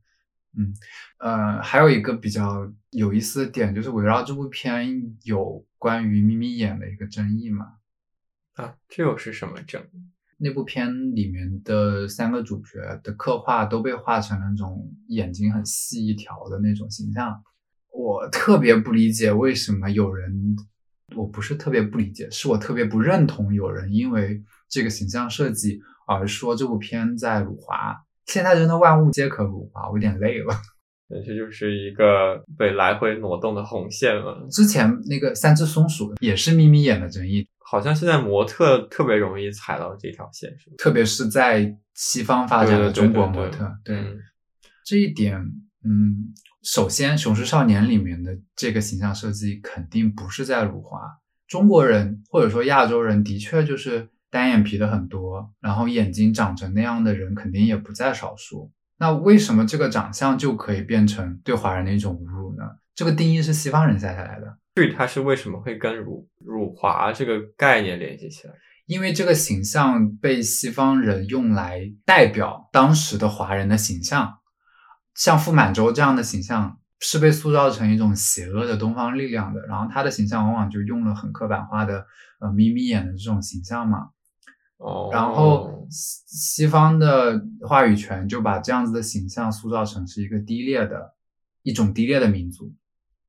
[0.57, 0.73] 嗯，
[1.19, 7.73] 呃，还有一个比较有意思的点，就是围绕这部片有关于眯眯眼的一个争议嘛。
[8.55, 10.09] 啊，这又是什么争议？
[10.41, 17.43] 那部片里面的三个主角的刻画都被画成那种眼睛很细一条的那种形象，
[17.93, 20.55] 我特别不理解为什么有人。
[21.13, 28.01] 我不是特别不理解，是我特别不认同有人因为这个形象设计而说这部片在辱华。
[28.27, 30.55] 现在真的万物皆可辱华，我有点累了。
[31.25, 34.47] 这就是一个被来回挪动的红线了。
[34.49, 40.75] 之前那个三只松鼠也是眯眯眼的争议，好像现在模特特别容易踩到这条线，是吧？
[40.77, 44.17] 特别是在西方发展的中国模特，对对
[44.85, 45.35] 这一点，
[45.83, 46.33] 嗯。
[46.63, 51.01] 首先，《雄狮少年》里面的这个形象设计肯定不是在辱华。
[51.47, 58.71] 中国人或者说亚洲人的确就是单眼皮的很多，然后眼睛长成那样的人肯定也不在少数。
[59.01, 62.63] 那为什么这个长相就可以变成对华人的一种侮辱呢？
[62.93, 64.59] 这个定义是西方人下下来的。
[64.75, 68.53] 至于它是为什么会跟辱辱华这个概念联系起来？
[68.85, 74.37] 因为这个形象被西方人用来代表当时的华人的形象。
[75.15, 82.05] 像傅满洲这样的形象是被塑造成一种邪恶的东方力量的，然后他的形象往往就用了很刻板化的
[82.39, 84.09] 呃眯眯眼的这种形象嘛。
[84.81, 91.13] 哦，然后西西方的话语权就把这样子的形象塑造成是一个低劣的
[91.63, 92.73] 一种低劣的民族。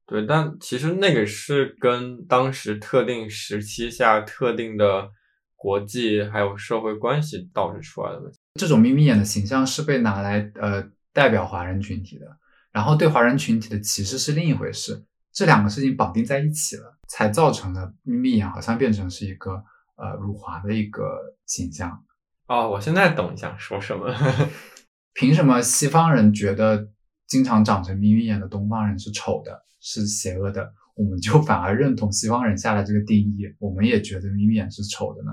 [0.06, 5.10] 对，但其实那个是跟当时特定时期下特定的
[5.54, 8.38] 国际还有社会关系导致出来的问题。
[8.54, 10.90] 这种眯眯眼的形象是被拿来呃。
[11.14, 12.26] 代表华人群体的，
[12.72, 19.62] 然后对华人群体的歧视是另一回事，这两个事情绑定在一起了，才造成了眯眯眼好像变成是一个
[19.96, 22.04] 呃辱华的一个形象。
[22.48, 24.14] 哦，我现在懂你想说什么。
[25.14, 26.88] 凭什么西方人觉得
[27.26, 35.30] 经常长成眯眯眼的东方人是丑的，是邪恶的，我们就反而认同西方人下的这个定义，我们也觉得眯眯眼是丑的呢？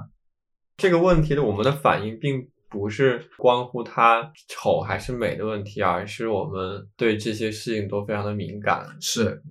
[0.77, 2.49] 这个问题的我们的反应并。
[2.71, 8.85] 不是关乎它丑还是美的问题，而是我们对这些事情都非常的敏感。
[9.01, 9.41] 是，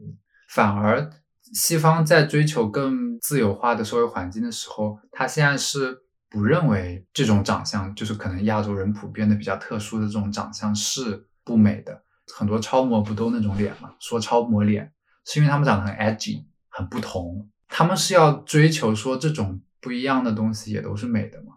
[0.51, 1.11] 反而
[1.55, 12.03] 西方在追求更自由化的社会环境的时候，他现在是不认为这种长相，就是可能亚洲人普遍的比较特殊的这种长相是不美的。
[12.35, 13.95] 很多超模不都那种脸吗？
[13.99, 14.93] 说超模脸，
[15.25, 17.49] 是因为他们长得很 edgy，很不同。
[17.69, 21.55] 他们是要追求说这种不一样的东西也都是美的吗？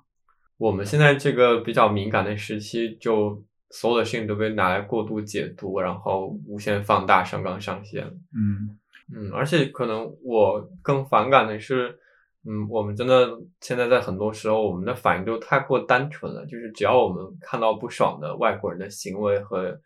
[0.57, 8.05] 我们现在这个比较敏感的时期，就所有的事情都被拿来过度解读，然后无限放大、上纲上线。
[8.05, 8.77] 嗯
[9.15, 11.97] 嗯，而且可能我更反感的是，
[12.45, 19.79] 嗯，我们真的现在在很多时候，我们的反应都太过单纯了，就是只要我们看到不爽的外国人的行为和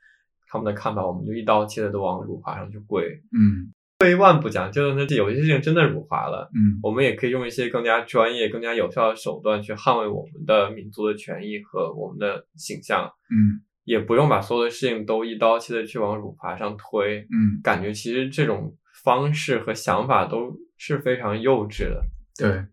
[0.48, 3.04] 他们的看法，我们就一刀切的都往辱华上去跪。
[3.32, 17.22] 嗯退一万步讲，就是那有些事情真的辱华了，嗯我们也可以用一些更加专业、更加有效的手段去捍卫我们的民族的权益和我们的形象，嗯也不用把所有的事情都一刀切的去往辱华上推。
[17.32, 18.76] 嗯，感觉其实这种
[19.06, 22.04] 方式和想法都是非常幼稚的。
[22.38, 22.66] 对。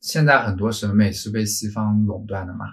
[0.00, 2.66] 现在很多审美是被西方垄断的嘛？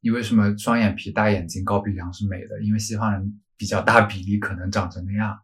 [0.00, 2.62] 你为什么双眼皮、大眼睛、高鼻梁是美的？
[2.62, 5.38] 因为西方人比较大比例可能长成那样。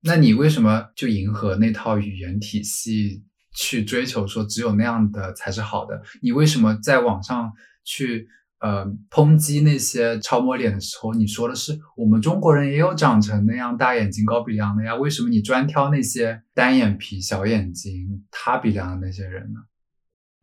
[0.00, 3.22] 那你为什么就迎合那套语言体系
[3.54, 6.02] 去追求说只有那样的才是好的？
[6.22, 7.52] 你为什么在网上
[7.84, 8.26] 去
[8.60, 14.94] 呃抨击那些超模脸的时候，你说的是我们中国人也有长成那样大眼睛、高鼻梁的呀？
[14.94, 19.60] 为什么你专挑那些单眼皮、小眼睛、塌鼻梁的那些人呢？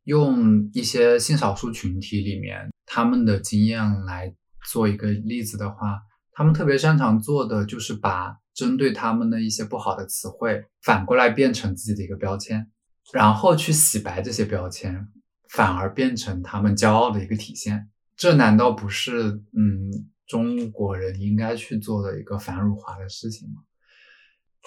[0.03, 4.33] 用一些性少数群体里面他们的经验来
[4.71, 5.99] 做一个例子的话，
[6.31, 12.67] 他们特别擅长做的就是把针对他们的一些不好的词汇反过来变成自己的一个标签，
[13.11, 15.07] 然后去洗白这些标签，
[15.49, 17.89] 反而变成他们骄傲的一个体现。
[18.17, 19.89] 这难道不是嗯
[20.27, 23.61] 中国人应该去做的一个反辱华的事情吗？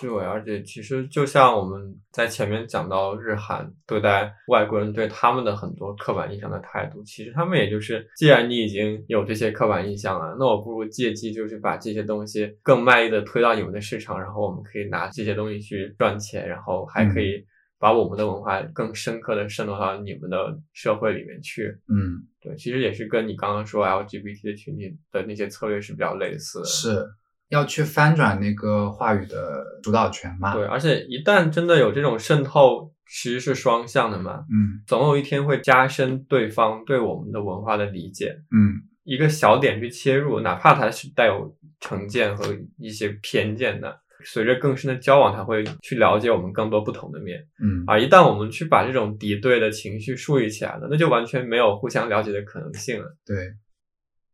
[0.00, 17.44] 对，而且其实就像我们在前面讲到日韩对待外国人对他们的很多刻板印象的态度，其实他们也就是，既然你已经有这些刻板印象了，那我不如借机就是把这些东西更卖力的推到你们的市场，然后我们可以拿这些东西去赚钱，然后还可以
[17.80, 21.76] 把我们的文化更深刻的渗透到你们的社会里面去。
[21.88, 26.64] 嗯，对，其实也是跟你刚刚说 LGBT 的群体的那些策略是比较类似的。
[26.66, 27.04] 是
[27.48, 30.54] 要去翻转那个话语的主导权嘛？
[30.54, 38.36] 对，而且一旦真的有这种渗透，其实是双向的嘛，嗯总有一天会加深对方对我们的文化的理解。
[38.52, 47.38] 嗯一个小点去切入，哪怕它是带有成见和一些偏见的，随着更深的交往，他会去了解我们更多不同的面。
[47.62, 53.06] 嗯而一旦我们去把这种敌对的情绪树立起来了，那就完全没有互相了解的可能性了。
[53.24, 53.36] 对，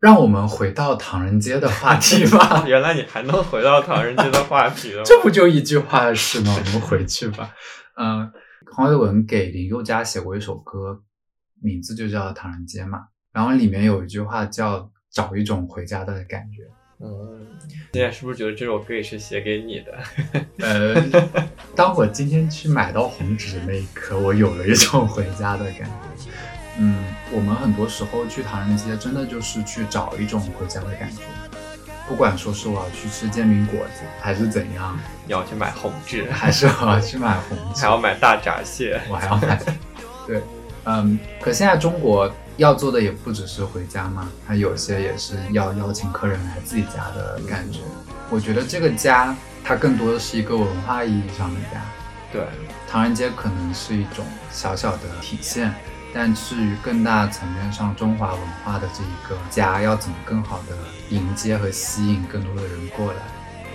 [0.00, 2.64] 让我们回到唐人街的话题吧。
[2.68, 5.02] 原来你还能回到唐人街的话题了？
[5.06, 6.54] 这不就一句话的事吗？
[6.56, 7.54] 我们回去吧。
[7.96, 8.30] 嗯，
[8.74, 11.00] 黄伟文给林宥嘉写过一首歌，
[11.62, 13.06] 名字就叫《唐人街》嘛。
[13.32, 16.62] 然后里面有一句话叫“找一种回家的感觉
[17.00, 17.46] 嗯，
[17.92, 19.92] 现在是不是觉得这首歌也是写给你的？”。
[20.60, 20.94] 呃，
[21.74, 25.84] 当我今天去买到红纸的那一刻，我有了一种回家的感
[26.16, 26.30] 觉。
[26.78, 31.22] 嗯，我们很多时候去唐人街，真的就是去找一种回家的感觉。
[32.08, 39.00] 不管说是我要去吃煎饼果子，还是怎样，你要去买红纸， 还是我要去买红纸，还要买大闸蟹。
[39.10, 39.60] 我还要买。
[40.26, 40.40] 对，
[40.84, 47.80] 嗯，可现在中国要做的也不只是回家嘛，它有些也是要邀请客人来自己家的感觉。
[48.30, 51.82] 我觉得这个家，它更多的是一个文化意义上的家。
[52.32, 52.46] 对，
[52.88, 55.72] 唐人街可能是一种小小的体现，
[56.14, 60.76] 但至于更大层面上中华文化的这一个家，要怎么更好的
[61.10, 63.18] 迎接和吸引更多的人过来，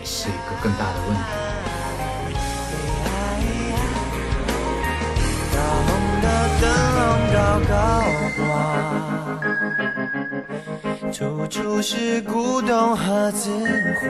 [0.03, 1.80] 是一个更大的问题。
[6.61, 7.01] 灯笼
[7.33, 7.37] 高
[7.67, 7.73] 高
[8.37, 8.41] 挂，
[11.11, 13.49] 处处是古董和字
[13.99, 14.05] 画。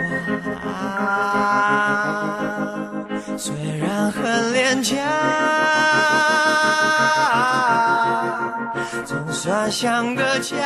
[3.37, 4.97] 虽然很廉价，
[9.05, 10.57] 总算像个家。